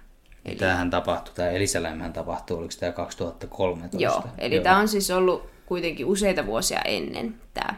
Eli... 0.46 0.56
Tämähän 0.56 0.90
tapahtui, 0.90 1.34
tämä 1.36 1.50
Elisäläimähän 1.50 2.14
tapahtui, 2.14 2.58
oliko 2.58 2.74
tämä 2.80 2.92
2013? 2.92 4.04
Joo, 4.04 4.24
eli 4.38 4.56
Joo. 4.56 4.64
tämä 4.64 4.78
on 4.78 4.88
siis 4.88 5.12
ollut 5.12 5.50
kuitenkin 5.66 6.06
useita 6.06 6.46
vuosia 6.46 6.82
ennen 6.86 7.36
tämä, 7.54 7.76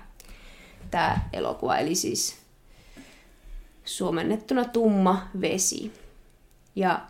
tämä 0.95 1.19
elokuva, 1.34 1.77
eli 1.77 1.95
siis 1.95 2.38
suomennettuna 3.86 4.65
Tumma 4.65 5.27
vesi. 5.41 5.93
Ja 6.75 7.01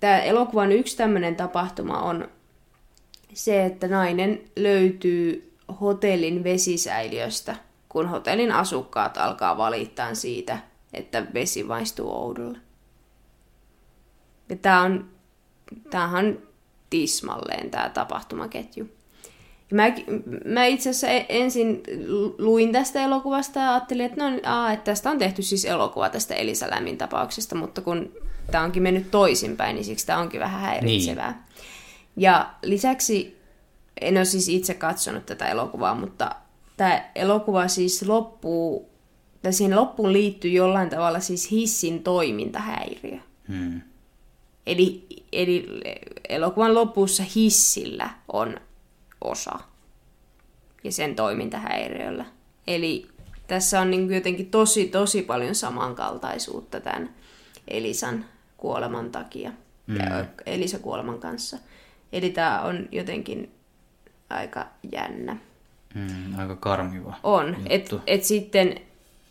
tämä 0.00 0.18
elokuvan 0.20 0.72
yksi 0.72 0.96
tämmöinen 0.96 1.36
tapahtuma 1.36 2.02
on 2.02 2.28
se, 3.34 3.64
että 3.64 3.88
nainen 3.88 4.40
löytyy 4.56 5.54
hotellin 5.80 6.44
vesisäiliöstä– 6.44 7.56
kun 7.90 8.08
hotellin 8.08 8.52
asukkaat 8.52 9.16
alkaa 9.16 9.56
valittaa 9.56 10.14
siitä, 10.14 10.58
että 10.92 11.26
vesi 11.34 11.62
maistuu 11.62 12.10
oudolle. 12.10 12.58
Ja 14.48 14.56
tämä 14.56 14.82
on, 14.82 15.10
tämähän 15.90 16.38
tismalleen 16.90 17.70
tämä 17.70 17.88
tapahtumaketju. 17.88 18.88
Ja 19.70 19.76
mä, 19.76 19.92
mä 20.44 20.64
itse 20.64 20.90
asiassa 20.90 21.08
e- 21.08 21.26
ensin 21.28 21.82
luin 22.38 22.72
tästä 22.72 23.02
elokuvasta 23.02 23.60
ja 23.60 23.70
ajattelin, 23.70 24.06
että, 24.06 24.30
no, 24.30 24.40
aa, 24.44 24.72
että 24.72 24.84
tästä 24.84 25.10
on 25.10 25.18
tehty 25.18 25.42
siis 25.42 25.64
elokuva 25.64 26.08
tästä 26.08 26.34
Elisa 26.34 26.70
Lämmin 26.70 26.98
tapauksesta, 26.98 27.54
mutta 27.54 27.80
kun 27.80 28.12
tämä 28.50 28.64
onkin 28.64 28.82
mennyt 28.82 29.10
toisinpäin, 29.10 29.74
niin 29.74 29.84
siksi 29.84 30.06
tämä 30.06 30.18
onkin 30.18 30.40
vähän 30.40 30.60
häiritsevää. 30.60 31.30
Niin. 31.30 31.40
Ja 32.16 32.50
lisäksi, 32.62 33.40
en 34.00 34.16
ole 34.16 34.24
siis 34.24 34.48
itse 34.48 34.74
katsonut 34.74 35.26
tätä 35.26 35.48
elokuvaa, 35.48 35.94
mutta 35.94 36.30
tämä 36.76 37.10
elokuva 37.14 37.68
siis 37.68 38.02
loppuu, 38.02 38.90
tai 39.42 39.52
siihen 39.52 39.76
loppuun 39.76 40.12
liittyy 40.12 40.50
jollain 40.50 40.90
tavalla 40.90 41.20
siis 41.20 41.50
hissin 41.50 42.02
toimintahäiriö. 42.02 43.18
Hmm. 43.48 43.80
Eli, 44.66 45.06
eli 45.32 45.66
elokuvan 46.28 46.74
lopussa 46.74 47.22
hissillä 47.36 48.10
on 48.32 48.56
osa 49.20 49.58
ja 50.84 50.92
sen 50.92 51.16
toimintahäiriöllä. 51.16 52.24
Eli 52.66 53.08
tässä 53.46 53.80
on 53.80 53.90
niin 53.90 54.14
jotenkin 54.14 54.50
tosi, 54.50 54.86
tosi 54.86 55.22
paljon 55.22 55.54
samankaltaisuutta 55.54 56.80
tämän 56.80 57.10
Elisan 57.68 58.24
kuoleman 58.56 59.10
takia 59.10 59.52
mm. 59.86 59.96
ja 59.96 60.24
Elisa 60.46 60.78
kuoleman 60.78 61.20
kanssa. 61.20 61.58
Eli 62.12 62.30
tämä 62.30 62.60
on 62.60 62.88
jotenkin 62.92 63.54
aika 64.30 64.66
jännä. 64.92 65.36
Mm, 65.94 66.38
aika 66.38 66.56
karmiva 66.56 67.14
On. 67.22 67.56
Et, 67.68 67.90
et 68.06 68.24
sitten 68.24 68.80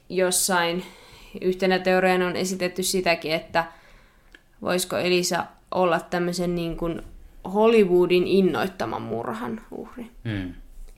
jossain 0.10 0.86
yhtenä 1.42 1.80
teoriana 1.80 2.28
on 2.28 2.36
esitetty 2.36 2.84
sitäkin, 2.84 3.32
että 3.32 3.66
voisiko 4.62 4.98
Elisa 4.98 5.46
olla 5.72 6.00
tämmöisen 6.00 6.56
niin 6.56 6.78
kuin 6.78 7.02
Hollywoodin 7.54 8.28
innoittaman 8.28 9.02
murhan 9.02 9.62
uhri. 9.72 10.12
Mm. 10.24 10.54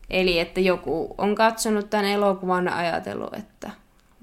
Eli 0.09 0.39
että 0.39 0.59
joku 0.59 1.15
on 1.17 1.35
katsonut 1.35 1.89
tämän 1.89 2.05
elokuvan 2.05 2.65
ja 2.65 2.77
ajatellut, 2.77 3.33
että 3.33 3.71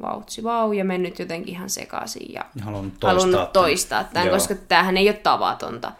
vautsi 0.02 0.44
vau, 0.44 0.72
ja 0.72 0.84
mennyt 0.84 1.18
jotenkin 1.18 1.54
ihan 1.54 1.70
sekaisin 1.70 2.32
ja 2.32 2.44
halunnut 2.60 2.94
toistaa, 3.00 3.10
halunnut 3.10 3.52
toistaa 3.52 4.04
tämän, 4.04 4.26
Joo. 4.26 4.36
koska 4.36 4.54
tämähän 4.54 4.96
ei 4.96 5.08
ole 5.08 5.16
tavatonta. 5.16 5.92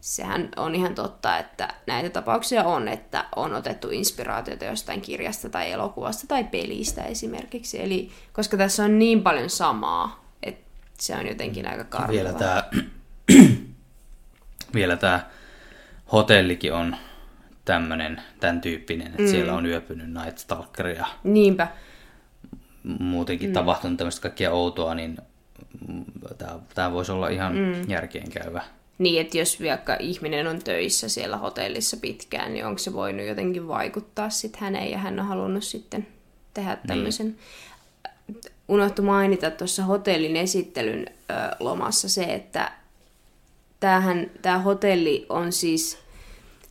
sehän 0.00 0.48
on 0.56 0.74
ihan 0.74 0.94
totta, 0.94 1.38
että 1.38 1.68
näitä 1.86 2.10
tapauksia 2.10 2.64
on, 2.64 2.88
että 2.88 3.24
on 3.36 3.54
otettu 3.54 3.90
inspiraatiota 3.90 4.64
jostain 4.64 5.00
kirjasta 5.00 5.48
tai 5.48 5.72
elokuvasta 5.72 6.26
tai 6.26 6.44
pelistä 6.44 7.02
esimerkiksi. 7.02 7.82
Eli 7.82 8.10
koska 8.32 8.56
tässä 8.56 8.84
on 8.84 8.98
niin 8.98 9.22
paljon 9.22 9.50
samaa, 9.50 10.24
että 10.42 10.64
se 10.98 11.14
on 11.16 11.26
jotenkin 11.26 11.68
aika 11.68 11.84
karvaa. 11.84 12.10
Vielä 12.10 12.32
tämä, 12.32 12.64
vielä 14.74 14.96
tämä 14.96 15.20
hotellikin 16.12 16.72
on 16.72 16.96
tämmöinen, 17.64 18.20
tämän 18.40 18.60
tyyppinen, 18.60 19.06
että 19.06 19.22
mm. 19.22 19.28
siellä 19.28 19.54
on 19.54 19.66
yöpynyt 19.66 20.12
Night 20.12 20.38
Stalker 20.38 20.86
ja 20.86 21.06
Niinpä. 21.24 21.68
muutenkin 22.82 23.50
mm. 23.50 23.54
tapahtunut 23.54 23.98
tämmöistä 23.98 24.22
kaikkia 24.22 24.50
outoa, 24.50 24.94
niin 24.94 25.18
tämä, 26.38 26.58
tämä 26.74 26.92
voisi 26.92 27.12
olla 27.12 27.28
ihan 27.28 27.56
mm. 27.56 27.90
järkeenkäyvä. 27.90 28.62
Niin, 28.98 29.20
että 29.20 29.38
jos 29.38 29.62
vaikka 29.62 29.96
ihminen 30.00 30.46
on 30.46 30.62
töissä 30.62 31.08
siellä 31.08 31.36
hotellissa 31.36 31.96
pitkään, 31.96 32.52
niin 32.52 32.66
onko 32.66 32.78
se 32.78 32.92
voinut 32.92 33.26
jotenkin 33.26 33.68
vaikuttaa 33.68 34.30
sitten 34.30 34.60
häneen 34.60 34.90
ja 34.90 34.98
hän 34.98 35.20
on 35.20 35.26
halunnut 35.26 35.64
sitten 35.64 36.06
tehdä 36.54 36.78
tämmöisen. 36.86 37.26
Niin. 37.26 38.40
Unohtu 38.68 39.02
mainita 39.02 39.50
tuossa 39.50 39.84
hotellin 39.84 40.36
esittelyn 40.36 41.06
ö, 41.30 41.34
lomassa 41.60 42.08
se, 42.08 42.24
että 42.24 42.72
tämähän, 43.84 44.30
tämä 44.42 44.58
hotelli 44.58 45.26
on 45.28 45.52
siis 45.52 45.98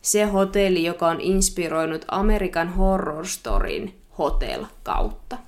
se 0.02 0.24
hotelli, 0.24 0.84
joka 0.84 1.08
on 1.08 1.20
inspiroinut 1.20 2.04
American 2.08 2.68
Horror 2.68 3.26
Storyn 3.26 3.94
Hotel 4.18 4.64
kautta. 4.82 5.38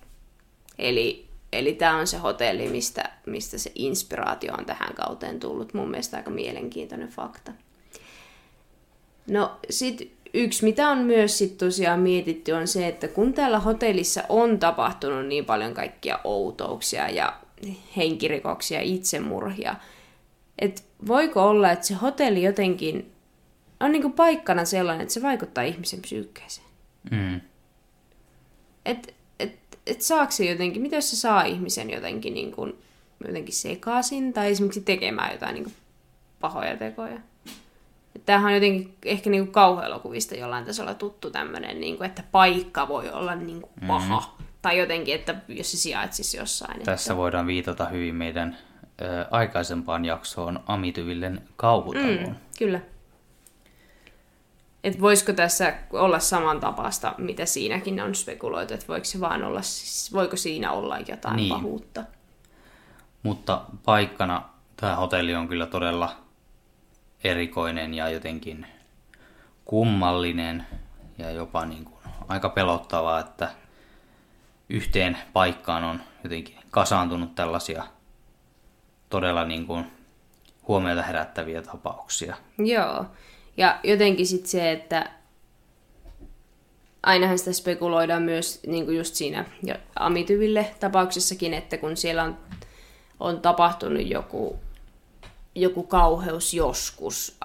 Eli, 0.79 1.27
eli 1.53 1.73
tämä 1.73 1.97
on 1.97 2.07
se 2.07 2.19
hotelli, 2.19 2.69
mistä, 2.69 3.11
mistä 3.27 3.59
se 3.59 3.73
inspiraatio 3.75 4.55
on 4.59 4.65
tähän 4.65 4.95
kauteen 4.95 5.41
tullut. 5.41 5.75
Mun 5.75 5.91
mielestä 5.91 6.17
aika 6.17 6.31
mielenkiintoinen 6.31 7.09
fakta. 7.09 7.53
No 9.27 9.57
sit 9.71 10.13
yksi, 10.35 10.65
mitä 10.65 10.89
on 10.89 10.99
myös 10.99 11.39
sit 11.39 11.59
tosiaan 11.59 12.01
mietitty, 12.01 12.53
on 12.53 12.69
se, 12.69 12.89
että 12.89 13.09
kun 13.09 13.33
täällä 13.33 13.59
hotellissa 13.59 14.23
on 14.29 14.59
tapahtunut 14.59 15.27
niin 15.27 15.45
paljon 15.45 15.75
kaikkia 15.75 16.19
outouksia 16.25 17.09
ja 17.09 17.37
henkirikoksia, 17.97 18.81
itsemurhia, 18.81 19.77
että 20.59 20.83
voiko 21.07 21.49
olla, 21.49 21.71
että 21.71 21.87
se 21.87 21.95
hotelli 21.95 22.43
jotenkin 22.43 23.13
on 23.81 23.93
niin 23.93 24.13
paikkana 24.13 24.65
sellainen, 24.65 25.03
että 25.03 25.15
se 25.15 25.23
vaikuttaa 25.23 25.65
ihmisen 25.65 26.03
psyykkeeseen. 26.03 26.67
Mm. 27.11 27.41
Et, 28.85 29.15
et, 29.41 29.59
et 29.87 30.03
saako 30.03 30.33
se 30.33 30.45
jotenkin, 30.45 30.83
mitä 30.83 30.97
jos 30.97 31.11
se 31.11 31.17
saa 31.17 31.45
ihmisen 31.45 31.91
jotenkin, 31.91 32.35
niin 32.35 32.53
kuin, 32.53 32.79
jotenkin 33.27 33.55
sekaisin 33.55 34.33
tai 34.33 34.51
esimerkiksi 34.51 34.81
tekemään 34.81 35.33
jotain 35.33 35.55
niin 35.55 35.65
kuin 35.65 35.75
pahoja 36.41 36.77
tekoja. 36.77 37.19
Tämähän 38.27 38.49
on 38.49 38.55
jotenkin 38.55 38.95
ehkä 39.05 39.31
niin 39.31 39.53
kauhuelokuvista 39.53 40.35
jollain 40.35 40.65
tasolla 40.65 40.95
tuttu 40.95 41.31
tämmöinen, 41.31 41.81
niin 41.81 41.97
kuin, 41.97 42.07
että 42.07 42.25
paikka 42.33 42.89
voi 42.89 43.11
olla 43.11 43.35
niin 43.35 43.61
kuin 43.61 43.73
paha. 43.87 44.35
Mm. 44.39 44.45
Tai 44.63 44.79
jotenkin, 44.79 45.15
että 45.15 45.35
jos 45.49 45.71
se 45.71 45.77
sijaitsisi 45.77 46.37
jossain. 46.37 46.83
Tässä 46.83 47.13
että... 47.13 47.17
voidaan 47.17 47.47
viitata 47.47 47.87
hyvin 47.87 48.15
meidän 48.15 48.57
ö, 49.01 49.27
aikaisempaan 49.31 50.05
jaksoon 50.05 50.61
Amityvillen 50.67 51.49
kauhutaloon. 51.57 52.29
Mm, 52.29 52.35
kyllä 52.59 52.81
että 54.87 55.01
voisiko 55.01 55.33
tässä 55.33 55.75
olla 55.93 56.19
samantapaista, 56.19 57.15
mitä 57.19 57.47
siinäkin 57.47 58.01
on 58.01 58.15
spekuloitu, 58.15 58.75
että 58.75 58.87
voiko, 58.89 59.05
se 59.05 59.21
vaan 59.21 59.45
olla, 59.45 59.61
voiko 60.13 60.37
siinä 60.37 60.73
olla 60.73 60.99
jotain 60.99 61.37
niin. 61.37 61.49
pahuutta. 61.49 62.05
Mutta 63.23 63.61
paikkana 63.85 64.43
tämä 64.77 64.97
hotelli 64.97 65.35
on 65.35 65.49
kyllä 65.49 65.67
todella 65.67 66.17
erikoinen 67.25 67.95
ja 67.95 68.09
jotenkin 68.09 68.67
kummallinen 69.65 70.67
ja 71.19 71.31
jopa 71.31 71.65
niin 71.65 71.85
kuin 71.85 72.01
aika 72.29 72.49
pelottavaa, 72.49 73.21
että 73.21 73.51
yhteen 74.69 75.19
paikkaan 75.33 75.85
on 75.85 76.01
jotenkin 76.25 76.57
kasaantunut 76.71 77.35
tällaisia 77.35 77.85
todella 79.17 79.45
niin 79.45 79.67
kuin 79.67 79.85
huomiota 80.69 81.03
herättäviä 81.03 81.63
tapauksia. 81.63 82.37
Joo, 82.59 83.07
ja 83.57 83.79
jotenkin 83.83 84.27
sitten 84.27 84.51
se, 84.51 84.73
että 84.73 85.11
ainahan 87.03 87.39
sitä 87.39 87.53
spekuloidaan 87.53 88.23
myös 88.23 88.61
niin 88.67 88.85
kuin 88.85 88.97
just 88.97 89.15
siinä 89.15 89.45
Amityville 89.99 90.75
tapauksessakin, 90.81 91.55
että 91.55 91.79
kun 91.79 91.97
siellä 91.97 92.23
on, 92.23 92.37
on 93.21 93.41
tapahtunut 93.41 94.07
joku, 94.07 94.59
joku 95.55 95.83
kauheus 95.83 96.55
joskus, 96.55 97.39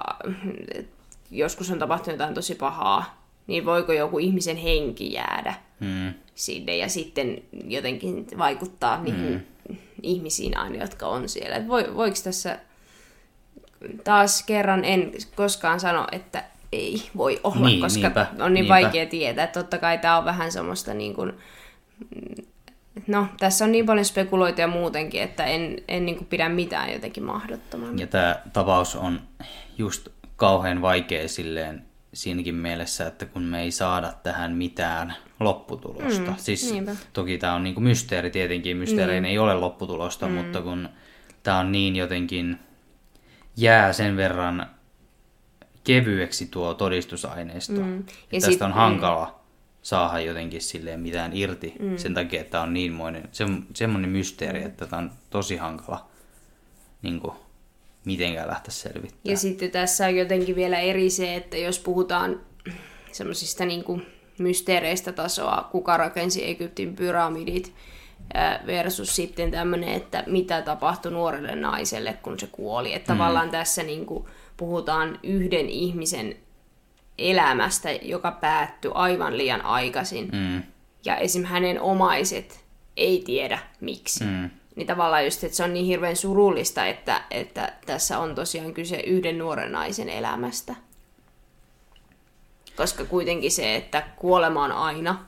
joskus 1.31 1.71
on 1.71 1.79
tapahtunut 1.79 2.19
jotain 2.19 2.35
tosi 2.35 2.55
pahaa, 2.55 3.25
niin 3.47 3.65
voiko 3.65 3.93
joku 3.93 4.19
ihmisen 4.19 4.57
henki 4.57 5.13
jäädä 5.13 5.53
hmm. 5.79 6.13
sinne 6.35 6.77
ja 6.77 6.89
sitten 6.89 7.43
jotenkin 7.67 8.27
vaikuttaa 8.37 9.01
niihin 9.01 9.29
hmm. 9.29 9.50
Ihmisiin 10.03 10.57
aina, 10.57 10.83
jotka 10.83 11.07
on 11.07 11.29
siellä. 11.29 11.67
voiko 11.67 12.17
tässä 12.23 12.59
taas 14.03 14.43
kerran 14.43 14.85
en 14.85 15.11
koskaan 15.35 15.79
sano, 15.79 16.07
että 16.11 16.43
ei 16.71 17.09
voi 17.17 17.39
olla, 17.43 17.67
niin, 17.67 17.81
koska 17.81 18.01
niinpä, 18.01 18.27
on 18.31 18.37
niin 18.37 18.53
niinpä. 18.53 18.73
vaikea 18.73 19.05
tietää. 19.05 19.47
Totta 19.47 19.77
kai 19.77 19.97
tämä 19.97 20.17
on 20.17 20.25
vähän 20.25 20.51
semmoista 20.51 20.93
niin 20.93 21.13
kuin, 21.13 21.33
no 23.07 23.27
tässä 23.39 23.65
on 23.65 23.71
niin 23.71 23.85
paljon 23.85 24.05
spekuloituja 24.05 24.67
muutenkin, 24.67 25.21
että 25.21 25.45
en, 25.45 25.77
en 25.87 26.05
niin 26.05 26.15
kuin 26.17 26.27
pidä 26.27 26.49
mitään 26.49 26.93
jotenkin 26.93 27.23
mahdottoman. 27.23 27.99
Ja 27.99 28.07
tämä 28.07 28.35
tapaus 28.53 28.95
on 28.95 29.21
just 29.77 30.07
kauhean 30.35 30.81
vaikea 30.81 31.27
silleen 31.27 31.85
siinäkin 32.13 32.55
mielessä, 32.55 33.07
että 33.07 33.25
kun 33.25 33.43
me 33.43 33.61
ei 33.61 33.71
saada 33.71 34.13
tähän 34.23 34.51
mitään 34.51 35.15
lopputulosta. 35.43 36.31
Mm, 36.31 36.37
siis 36.37 36.71
niinpä. 36.71 36.95
toki 37.13 37.37
tämä 37.37 37.53
on 37.53 37.63
niinku 37.63 37.81
mysteeri 37.81 38.29
tietenkin, 38.29 38.77
mysteerein 38.77 39.23
niin. 39.23 39.31
ei 39.31 39.39
ole 39.39 39.55
lopputulosta, 39.55 40.27
mm. 40.27 40.33
mutta 40.33 40.61
kun 40.61 40.89
tämä 41.43 41.59
on 41.59 41.71
niin 41.71 41.95
jotenkin 41.95 42.59
jää 43.57 43.93
sen 43.93 44.17
verran 44.17 44.67
kevyeksi 45.83 46.47
tuo 46.47 46.73
todistusaineisto. 46.73 47.81
Mm. 47.81 47.97
Ja 47.97 48.03
tästä 48.31 48.51
sit, 48.51 48.61
on 48.61 48.71
hankala 48.71 49.25
mm. 49.25 49.31
saada 49.81 50.19
jotenkin 50.19 50.61
silleen 50.61 50.99
mitään 50.99 51.31
irti 51.33 51.73
mm. 51.79 51.97
sen 51.97 52.13
takia, 52.13 52.41
että 52.41 52.61
on 52.61 52.73
niinmoinen, 52.73 53.29
se, 53.31 53.45
semmoinen 53.73 54.09
mysteeri, 54.09 54.59
mm. 54.59 54.65
että 54.65 54.87
tämä 54.87 55.01
on 55.01 55.11
tosi 55.29 55.57
hankala 55.57 56.09
niin 57.01 57.19
kuin, 57.19 57.33
mitenkään 58.05 58.47
lähteä 58.47 58.71
selvittämään. 58.71 59.21
Ja 59.23 59.37
sitten 59.37 59.71
tässä 59.71 60.05
on 60.05 60.15
jotenkin 60.15 60.55
vielä 60.55 60.79
eri 60.79 61.09
se, 61.09 61.35
että 61.35 61.57
jos 61.57 61.79
puhutaan 61.79 62.39
semmoisista 63.11 63.65
niin 63.65 63.83
mysteereistä 64.41 65.11
tasoa, 65.11 65.67
kuka 65.71 65.97
rakensi 65.97 66.49
Egyptin 66.49 66.95
pyramidit, 66.95 67.73
versus 68.65 69.15
sitten 69.15 69.51
tämmöinen, 69.51 69.89
että 69.89 70.23
mitä 70.27 70.61
tapahtui 70.61 71.11
nuorelle 71.11 71.55
naiselle, 71.55 72.13
kun 72.13 72.39
se 72.39 72.47
kuoli. 72.51 72.93
Että 72.93 73.13
mm. 73.13 73.17
tavallaan 73.17 73.49
tässä 73.49 73.83
niin 73.83 74.05
kuin 74.05 74.25
puhutaan 74.57 75.19
yhden 75.23 75.69
ihmisen 75.69 76.35
elämästä, 77.17 77.91
joka 77.91 78.31
päättyi 78.31 78.91
aivan 78.93 79.37
liian 79.37 79.61
aikaisin. 79.61 80.29
Mm. 80.33 80.63
Ja 81.05 81.15
esim. 81.15 81.43
hänen 81.43 81.81
omaiset 81.81 82.63
ei 82.97 83.23
tiedä 83.25 83.59
miksi. 83.79 84.23
Mm. 84.23 84.49
Niin 84.75 84.87
tavallaan 84.87 85.25
just, 85.25 85.43
että 85.43 85.57
se 85.57 85.63
on 85.63 85.73
niin 85.73 85.85
hirveän 85.85 86.15
surullista, 86.15 86.85
että, 86.85 87.21
että 87.31 87.73
tässä 87.85 88.19
on 88.19 88.35
tosiaan 88.35 88.73
kyse 88.73 88.99
yhden 88.99 89.37
nuoren 89.37 89.71
naisen 89.71 90.09
elämästä. 90.09 90.75
Koska 92.81 93.05
kuitenkin 93.05 93.51
se, 93.51 93.75
että 93.75 94.03
kuolema 94.15 94.63
on 94.63 94.71
aina 94.71 95.25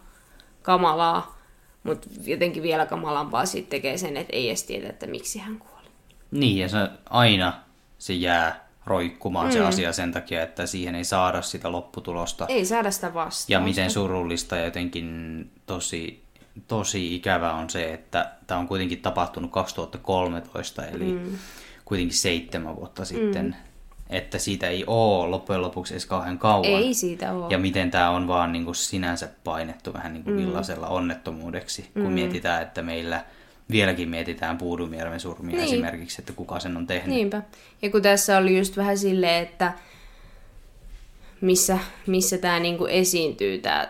kamalaa, 0.61 1.37
mutta 1.83 2.07
jotenkin 2.25 2.63
vielä 2.63 2.85
kamalampaa 2.85 3.45
siitä 3.45 3.69
tekee 3.69 3.97
sen, 3.97 4.17
että 4.17 4.35
ei 4.35 4.47
edes 4.47 4.63
tiedä, 4.63 4.89
että 4.89 5.07
miksi 5.07 5.39
hän 5.39 5.57
kuoli. 5.57 5.87
Niin, 6.31 6.57
ja 6.57 6.69
se 6.69 6.77
aina 7.09 7.53
se 7.97 8.13
jää 8.13 8.67
roikkumaan 8.85 9.47
mm. 9.47 9.53
se 9.53 9.65
asia 9.65 9.93
sen 9.93 10.11
takia, 10.11 10.43
että 10.43 10.65
siihen 10.65 10.95
ei 10.95 11.03
saada 11.03 11.41
sitä 11.41 11.71
lopputulosta. 11.71 12.45
Ei 12.49 12.65
saada 12.65 12.91
sitä 12.91 13.13
vastausta. 13.13 13.53
Ja 13.53 13.59
miten 13.59 13.91
surullista 13.91 14.55
ja 14.55 14.65
jotenkin 14.65 15.51
tosi, 15.65 16.23
tosi 16.67 17.15
ikävä 17.15 17.53
on 17.53 17.69
se, 17.69 17.93
että 17.93 18.31
tämä 18.47 18.59
on 18.59 18.67
kuitenkin 18.67 19.01
tapahtunut 19.01 19.51
2013, 19.51 20.85
eli 20.85 21.11
mm. 21.11 21.37
kuitenkin 21.85 22.17
seitsemän 22.17 22.75
vuotta 22.75 23.05
sitten. 23.05 23.45
Mm 23.45 23.72
että 24.09 24.37
siitä 24.37 24.67
ei 24.67 24.83
ole 24.87 25.29
loppujen 25.29 25.61
lopuksi 25.61 25.93
edes 25.93 26.05
kauhean 26.05 26.39
kauan. 26.39 26.65
Ei 26.65 26.93
siitä 26.93 27.33
ole. 27.33 27.45
Ja 27.49 27.57
miten 27.57 27.91
tämä 27.91 28.09
on 28.09 28.27
vaan 28.27 28.51
niin 28.51 28.65
kuin 28.65 28.75
sinänsä 28.75 29.29
painettu 29.43 29.93
vähän 29.93 30.13
niin 30.13 30.23
kuin 30.23 30.35
mm. 30.35 30.41
villaisella 30.41 30.87
onnettomuudeksi, 30.87 31.89
kun 31.93 32.03
mm. 32.03 32.11
mietitään, 32.11 32.61
että 32.61 32.81
meillä 32.81 33.25
vieläkin 33.71 34.09
mietitään 34.09 34.57
Puudumiermen 34.57 35.19
surmia 35.19 35.55
niin. 35.55 35.65
esimerkiksi, 35.65 36.21
että 36.21 36.33
kuka 36.33 36.59
sen 36.59 36.77
on 36.77 36.87
tehnyt. 36.87 37.15
Niinpä. 37.15 37.41
Ja 37.81 37.89
kun 37.89 38.01
tässä 38.01 38.37
oli 38.37 38.57
just 38.57 38.77
vähän 38.77 38.97
silleen, 38.97 39.43
että 39.43 39.73
missä, 41.41 41.79
missä 42.07 42.37
tämä 42.37 42.59
niinku 42.59 42.85
esiintyy 42.85 43.57
tämä 43.57 43.87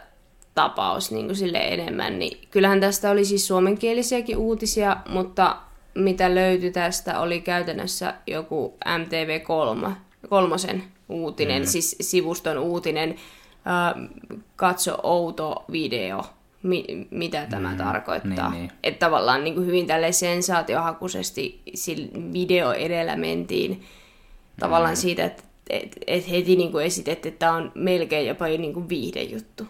tapaus 0.55 1.11
niinku 1.11 1.35
sille 1.35 1.57
enemmän, 1.57 2.19
niin 2.19 2.47
kyllähän 2.51 2.79
tästä 2.79 3.11
oli 3.11 3.25
siis 3.25 3.47
suomenkielisiäkin 3.47 4.37
uutisia, 4.37 4.97
mutta 5.09 5.57
mitä 5.95 6.35
löytyi 6.35 6.71
tästä 6.71 7.19
oli 7.19 7.41
käytännössä 7.41 8.13
joku 8.27 8.77
MTV3 8.85 9.91
kolmosen 10.29 10.83
uutinen, 11.09 11.61
mm. 11.61 11.67
siis 11.67 11.95
sivuston 12.01 12.57
uutinen, 12.57 13.09
äh, 13.09 14.09
katso 14.55 14.97
outo 15.03 15.65
video, 15.71 16.25
mi- 16.63 17.07
mitä 17.11 17.45
tämä 17.49 17.71
mm, 17.71 17.77
tarkoittaa. 17.77 18.49
Niin, 18.49 18.61
niin. 18.61 18.71
Että 18.83 19.05
tavallaan 19.05 19.43
niin 19.43 19.53
kuin 19.53 19.67
hyvin 19.67 19.87
tälle 19.87 20.11
sensaatiohakuisesti 20.11 21.61
video 22.33 22.71
edellä 22.73 23.15
mentiin 23.15 23.83
tavallaan 24.59 24.93
mm. 24.93 24.97
siitä, 24.97 25.25
että 25.25 25.43
et, 25.69 25.97
et 26.07 26.29
heti 26.29 26.55
niin 26.55 26.71
kuin 26.71 26.85
esitettiin, 26.85 27.33
että 27.33 27.45
tämä 27.45 27.57
on 27.57 27.71
melkein 27.75 28.27
jopa 28.27 28.45
niin 28.45 28.73
kuin 28.73 28.89
viihdejuttu. 28.89 29.67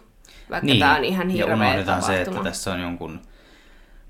Vaikka 0.50 0.66
niin. 0.66 0.78
tämä 0.78 0.96
on 0.96 1.04
ihan 1.04 1.28
hirveä 1.28 1.54
Ja 1.54 1.54
unohdetaan 1.54 2.02
se, 2.02 2.22
että 2.22 2.42
tässä 2.42 2.72
on 2.72 2.80
jonkun 2.80 3.20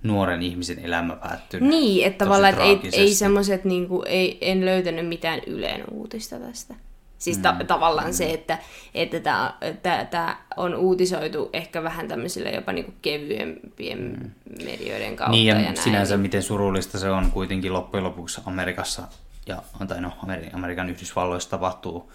nuoren 0.05 0.43
ihmisen 0.43 0.79
elämä 0.79 1.17
päättynyt. 1.17 1.69
Niin, 1.69 2.07
että 2.07 2.25
tavallaan 2.25 2.61
ei, 2.61 2.81
ei 2.93 3.15
semmoiset, 3.15 3.65
niin 3.65 3.89
kuin, 3.89 4.09
ei, 4.09 4.39
en 4.41 4.65
löytänyt 4.65 5.09
mitään 5.09 5.41
Ylen 5.47 5.85
uutista 5.91 6.39
tästä. 6.39 6.75
Siis 7.19 7.39
ta- 7.39 7.53
mm. 7.53 7.67
tavallaan 7.67 8.09
mm. 8.09 8.13
se, 8.13 8.31
että 8.31 8.59
että 8.95 10.07
tämä 10.11 10.37
on 10.57 10.75
uutisoitu 10.75 11.51
ehkä 11.53 11.83
vähän 11.83 12.09
tämmöisillä 12.09 12.51
jopa 12.51 12.73
niinku 12.73 12.93
kevyempien 13.03 13.99
mm. 13.99 14.65
medioiden 14.65 15.17
kautta. 15.17 15.31
Niin 15.31 15.47
ja, 15.47 15.55
ja 15.55 15.63
näin. 15.63 15.77
sinänsä 15.77 16.17
miten 16.17 16.43
surullista 16.43 16.99
se 16.99 17.11
on 17.11 17.31
kuitenkin 17.31 17.73
loppujen 17.73 18.05
lopuksi 18.05 18.41
Amerikassa 18.47 19.03
ja 19.47 19.63
tai 19.89 20.01
no, 20.01 20.13
Amerikan 20.53 20.91
Yhdysvalloissa 20.91 21.51
tapahtuu 21.51 22.13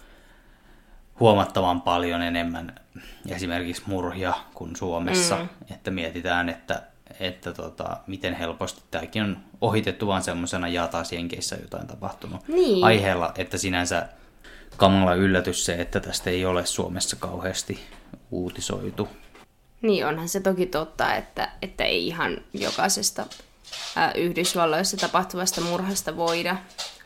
huomattavan 1.20 1.82
paljon 1.82 2.22
enemmän 2.22 2.74
esimerkiksi 3.28 3.82
murhia 3.86 4.34
kuin 4.54 4.76
Suomessa. 4.76 5.36
Mm. 5.36 5.74
Että 5.74 5.90
mietitään, 5.90 6.48
että, 6.48 6.82
että 7.20 7.52
tota, 7.52 7.96
miten 8.06 8.34
helposti 8.34 8.82
tämäkin 8.90 9.22
on 9.22 9.38
ohitettu 9.60 10.06
vaan 10.06 10.22
semmoisena 10.22 10.68
ja 10.68 10.88
taas 10.88 11.12
Jenkeissä 11.12 11.56
jotain 11.56 11.86
tapahtunut 11.86 12.48
niin. 12.48 12.84
aiheella, 12.84 13.32
että 13.38 13.58
sinänsä 13.58 14.08
kamala 14.76 15.14
yllätys 15.14 15.64
se, 15.64 15.74
että 15.74 16.00
tästä 16.00 16.30
ei 16.30 16.44
ole 16.44 16.66
Suomessa 16.66 17.16
kauheasti 17.16 17.80
uutisoitu. 18.30 19.08
Niin, 19.82 20.06
onhan 20.06 20.28
se 20.28 20.40
toki 20.40 20.66
totta, 20.66 21.14
että, 21.14 21.52
että 21.62 21.84
ei 21.84 22.06
ihan 22.06 22.38
jokaisesta 22.54 23.26
ää, 23.96 24.12
Yhdysvalloissa 24.12 24.96
tapahtuvasta 24.96 25.60
murhasta 25.60 26.16
voida, 26.16 26.56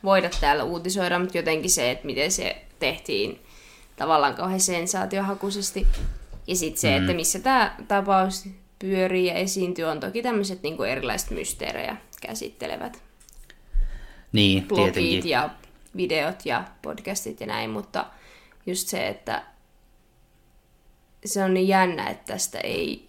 voida 0.05 0.30
täällä 0.40 0.64
uutisoida, 0.64 1.18
mutta 1.18 1.38
jotenkin 1.38 1.70
se, 1.70 1.90
että 1.90 2.07
miten 2.07 2.32
se 2.32 2.64
tehtiin 2.78 3.40
tavallaan 3.96 4.34
kauhean 4.34 4.61
sensaatiohakuisesti. 4.61 5.86
Ja 6.46 6.57
sitten 6.57 6.80
se, 6.80 6.90
mm. 6.90 6.96
että 6.96 7.12
missä 7.14 7.38
tämä 7.38 7.76
tapaus 7.88 8.48
pyörii 8.85 9.26
ja 9.26 9.35
esiintyy, 9.35 9.85
on 9.85 10.01
toki 10.01 10.22
tämmöiset 10.22 10.62
niinku 10.62 10.82
erilaiset 10.82 11.30
mysteerejä 11.30 11.97
käsittelevät 12.20 13.03
niin, 14.32 14.68
blogit 14.68 14.93
tietenkin. 14.93 15.30
ja 15.30 15.51
videot 15.97 16.47
ja 16.47 16.64
podcastit 16.82 17.41
ja 17.41 17.47
näin, 17.47 17.70
mutta 17.70 18.07
just 18.66 18.89
se, 18.89 19.09
että 19.09 19.43
se 21.24 21.45
on 21.45 21.55
niin 21.55 21.68
jännä, 21.68 22.11
että 22.11 22.32
tästä 22.32 22.59
ei 22.59 23.09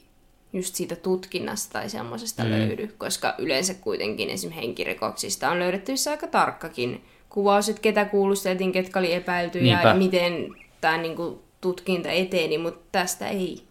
just 0.53 0.75
siitä 0.75 0.95
tutkinnasta 0.95 1.73
tai 1.73 1.89
semmoisesta 1.89 2.43
mm. 2.43 2.51
löydy, 2.51 2.87
koska 2.97 3.35
yleensä 3.37 3.73
kuitenkin 3.73 4.29
esimerkiksi 4.29 4.61
henkirikoksista 4.61 5.49
on 5.49 5.59
löydettävissä 5.59 6.11
aika 6.11 6.27
tarkkakin 6.27 7.05
kuvaus, 7.29 7.69
että 7.69 7.81
ketä 7.81 8.05
kuulusteltiin, 8.05 8.71
ketkä 8.71 8.99
oli 8.99 9.13
epäiltyjä 9.13 9.81
ja 9.81 9.93
miten 9.93 10.55
tämä 10.81 10.97
niin 10.97 11.15
kuin, 11.15 11.39
tutkinta 11.61 12.09
eteni, 12.09 12.57
mutta 12.57 12.85
tästä 12.91 13.27
ei. 13.27 13.63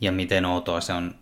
Ja 0.00 0.12
miten 0.12 0.44
outoa 0.44 0.80
se 0.80 0.92
on 0.92 1.14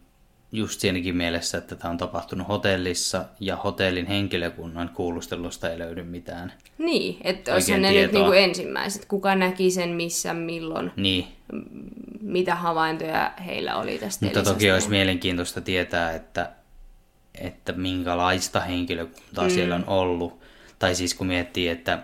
just 0.52 0.80
siinäkin 0.80 1.16
mielessä, 1.16 1.58
että 1.58 1.76
tämä 1.76 1.90
on 1.90 1.98
tapahtunut 1.98 2.48
hotellissa 2.48 3.24
ja 3.40 3.56
hotellin 3.56 4.06
henkilökunnan 4.06 4.88
kuulustelusta 4.88 5.70
ei 5.70 5.78
löydy 5.78 6.02
mitään. 6.02 6.52
Niin, 6.78 7.16
että 7.24 7.54
olisihan 7.54 7.82
ne 7.82 7.92
nyt 7.92 8.12
niinku 8.12 8.32
ensimmäiset. 8.32 9.04
Kuka 9.04 9.34
näki 9.34 9.70
sen, 9.70 9.88
missä, 9.88 10.34
milloin, 10.34 10.92
niin. 10.96 11.26
mitä 12.20 12.54
havaintoja 12.54 13.32
heillä 13.46 13.76
oli 13.76 13.98
tästä 13.98 14.24
Mutta 14.26 14.42
toki 14.42 14.70
olisi 14.70 14.90
mielenkiintoista 14.90 15.60
tietää, 15.60 16.12
että, 16.12 16.50
että 17.34 17.72
minkälaista 17.72 18.60
henkilökuntaa 18.60 19.44
mm. 19.44 19.50
siellä 19.50 19.74
on 19.74 19.84
ollut. 19.86 20.40
Tai 20.78 20.94
siis 20.94 21.14
kun 21.14 21.26
miettii, 21.26 21.68
että 21.68 21.98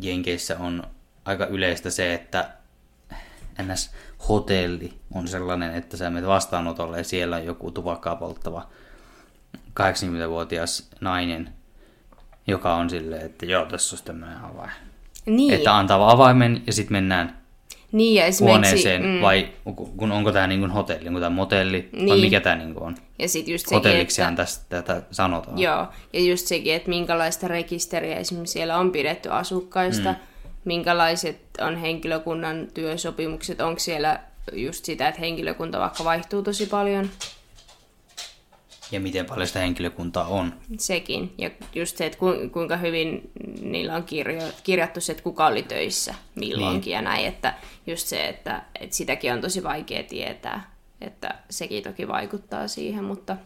Jenkeissä 0.00 0.58
on 0.58 0.82
aika 1.24 1.46
yleistä 1.46 1.90
se, 1.90 2.14
että 2.14 2.57
ns. 3.62 3.90
hotelli 4.28 4.92
on 5.14 5.28
sellainen, 5.28 5.74
että 5.74 5.96
sä 5.96 6.10
menet 6.10 6.28
vastaanotolle 6.28 6.98
ja 6.98 7.04
siellä 7.04 7.36
on 7.36 7.44
joku 7.44 7.70
tupakkaa 7.70 8.16
polttava 8.16 8.66
80-vuotias 9.80 10.90
nainen, 11.00 11.52
joka 12.46 12.74
on 12.74 12.90
silleen, 12.90 13.26
että 13.26 13.46
joo, 13.46 13.64
tässä 13.64 13.96
on 13.96 14.02
tämmöinen 14.04 14.38
avain. 14.38 14.70
Niin. 15.26 15.54
Että 15.54 15.76
antaa 15.76 16.10
avaimen 16.10 16.62
ja 16.66 16.72
sitten 16.72 16.92
mennään 16.92 17.38
niin, 17.92 18.14
ja 18.14 18.24
huoneeseen, 18.40 19.02
mm. 19.02 19.20
vai 19.20 19.48
kun 19.96 20.12
onko 20.12 20.32
tämä 20.32 20.46
niin 20.46 20.70
hotelli, 20.70 21.08
onko 21.08 21.20
tämä 21.20 21.36
motelli, 21.36 21.88
niin. 21.92 22.08
vai 22.08 22.20
mikä 22.20 22.40
tämä 22.40 22.56
niin 22.56 22.80
on? 22.80 22.96
Ja 23.18 23.28
sit 23.28 23.48
just 23.48 23.64
sekin, 23.64 23.76
Hotelliksihan 23.76 24.32
että... 24.32 24.42
tästä 24.42 24.82
tätä 24.82 25.02
sanotaan. 25.10 25.58
Joo, 25.58 25.86
ja 26.12 26.20
just 26.20 26.46
sekin, 26.46 26.74
että 26.74 26.88
minkälaista 26.88 27.48
rekisteriä 27.48 28.16
esimerkiksi 28.16 28.52
siellä 28.52 28.78
on 28.78 28.92
pidetty 28.92 29.28
asukkaista, 29.30 30.12
mm 30.12 30.18
minkälaiset 30.64 31.40
on 31.60 31.76
henkilökunnan 31.76 32.68
työsopimukset, 32.74 33.60
onko 33.60 33.78
siellä 33.78 34.20
just 34.52 34.84
sitä, 34.84 35.08
että 35.08 35.20
henkilökunta 35.20 35.78
vaikka 35.78 36.04
vaihtuu 36.04 36.42
tosi 36.42 36.66
paljon. 36.66 37.10
Ja 38.92 39.00
miten 39.00 39.26
paljon 39.26 39.46
sitä 39.46 39.58
henkilökuntaa 39.58 40.26
on. 40.26 40.54
Sekin. 40.78 41.34
Ja 41.38 41.50
just 41.74 41.96
se, 41.96 42.06
että 42.06 42.18
kuinka 42.52 42.76
hyvin 42.76 43.30
niillä 43.60 43.94
on 43.94 44.04
kirjo, 44.04 44.42
kirjattu 44.62 45.00
se, 45.00 45.12
että 45.12 45.24
kuka 45.24 45.46
oli 45.46 45.62
töissä 45.62 46.14
milloinkin 46.34 46.90
niin. 46.90 46.94
ja 46.94 47.02
näin. 47.02 47.26
Että 47.26 47.54
just 47.86 48.06
se, 48.06 48.28
että, 48.28 48.62
että 48.80 48.96
sitäkin 48.96 49.32
on 49.32 49.40
tosi 49.40 49.62
vaikea 49.62 50.02
tietää. 50.02 50.70
Että 51.00 51.34
sekin 51.50 51.82
toki 51.82 52.08
vaikuttaa 52.08 52.68
siihen, 52.68 53.04
mutta 53.04 53.36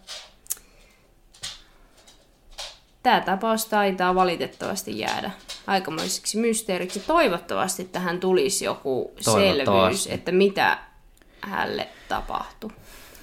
tämä 3.02 3.20
tapaus 3.20 3.66
taitaa 3.66 4.14
valitettavasti 4.14 4.98
jäädä 4.98 5.30
aikamoiseksi 5.66 6.38
mysteeriksi. 6.38 7.00
Toivottavasti 7.00 7.84
tähän 7.84 8.20
tulisi 8.20 8.64
joku 8.64 9.12
selvyys, 9.20 10.06
että 10.06 10.32
mitä 10.32 10.78
hälle 11.40 11.88
tapahtui. 12.08 12.70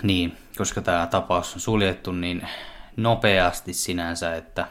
Niin, 0.03 0.37
koska 0.57 0.81
tämä 0.81 1.07
tapaus 1.07 1.53
on 1.53 1.59
suljettu 1.59 2.11
niin 2.11 2.47
nopeasti 2.97 3.73
sinänsä, 3.73 4.35
että, 4.35 4.67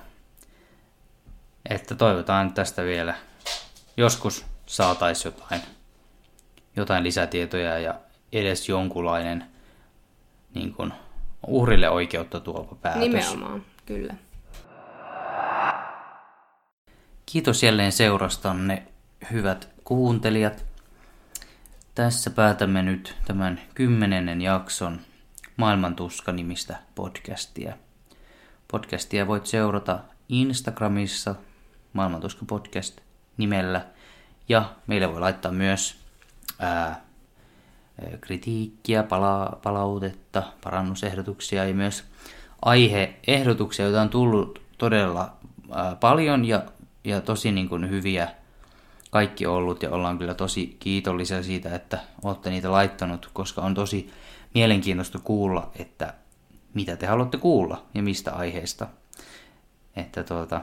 että 1.70 1.94
toivotaan 1.94 2.52
tästä 2.52 2.84
vielä 2.84 3.14
joskus 3.96 4.44
saataisiin 4.66 5.34
jotain, 5.34 5.60
jotain 6.76 7.04
lisätietoja 7.04 7.78
ja 7.78 7.94
edes 8.32 8.68
jonkunlainen 8.68 9.44
niin 10.54 10.74
kuin, 10.74 10.92
uhrille 11.46 11.90
oikeutta 11.90 12.40
tuova 12.40 12.76
päätös. 12.82 13.00
Nimenomaan, 13.00 13.64
kyllä. 13.86 14.14
Kiitos 17.32 17.62
jälleen 17.62 17.92
seurastanne, 17.92 18.82
hyvät 19.32 19.68
kuuntelijat. 19.84 20.64
Tässä 21.94 22.30
päätämme 22.30 22.82
nyt 22.82 23.16
tämän 23.26 23.60
kymmenennen 23.74 24.40
jakson 24.40 25.00
Maailman 25.56 25.96
tuska-nimistä 25.96 26.76
podcastia. 26.94 27.76
Podcastia 28.70 29.26
voit 29.26 29.46
seurata 29.46 29.98
Instagramissa 30.28 31.34
Maailman 31.92 32.20
tuska 32.20 32.44
podcast 32.46 33.00
nimellä 33.36 33.86
ja 34.48 34.74
meille 34.86 35.12
voi 35.12 35.20
laittaa 35.20 35.52
myös 35.52 35.96
ää, 36.58 37.00
kritiikkiä, 38.20 39.02
pala- 39.02 39.58
palautetta, 39.62 40.42
parannusehdotuksia 40.64 41.64
ja 41.64 41.74
myös 41.74 42.04
aiheehdotuksia, 42.62 43.84
joita 43.84 44.02
on 44.02 44.10
tullut 44.10 44.62
todella 44.78 45.36
ää, 45.72 45.96
paljon 45.96 46.44
ja 46.44 46.62
ja 47.04 47.20
tosi 47.20 47.52
niin 47.52 47.68
kuin 47.68 47.90
hyviä 47.90 48.28
kaikki 49.10 49.46
ollut 49.46 49.82
ja 49.82 49.90
ollaan 49.90 50.18
kyllä 50.18 50.34
tosi 50.34 50.76
kiitollisia 50.78 51.42
siitä, 51.42 51.74
että 51.74 51.98
olette 52.24 52.50
niitä 52.50 52.72
laittanut, 52.72 53.30
koska 53.32 53.62
on 53.62 53.74
tosi 53.74 54.10
mielenkiintoista 54.54 55.18
kuulla, 55.18 55.70
että 55.78 56.14
mitä 56.74 56.96
te 56.96 57.06
haluatte 57.06 57.38
kuulla 57.38 57.86
ja 57.94 58.02
mistä 58.02 58.32
aiheesta. 58.32 58.86
Että, 59.96 60.24
tuota, 60.24 60.60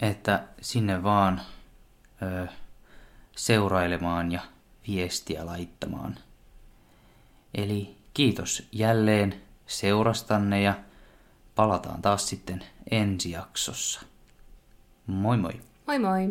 että 0.00 0.44
sinne 0.60 1.02
vaan 1.02 1.40
ö, 2.22 2.46
seurailemaan 3.36 4.32
ja 4.32 4.40
viestiä 4.88 5.46
laittamaan. 5.46 6.18
Eli 7.54 7.96
kiitos 8.14 8.68
jälleen 8.72 9.42
seurastanne 9.66 10.62
ja 10.62 10.74
palataan 11.54 12.02
taas 12.02 12.28
sitten 12.28 12.64
ensi 12.90 13.30
jaksossa. 13.30 14.00
Moi 15.06 15.36
moi. 15.36 15.52
Moi 15.86 15.98
moi. 15.98 16.28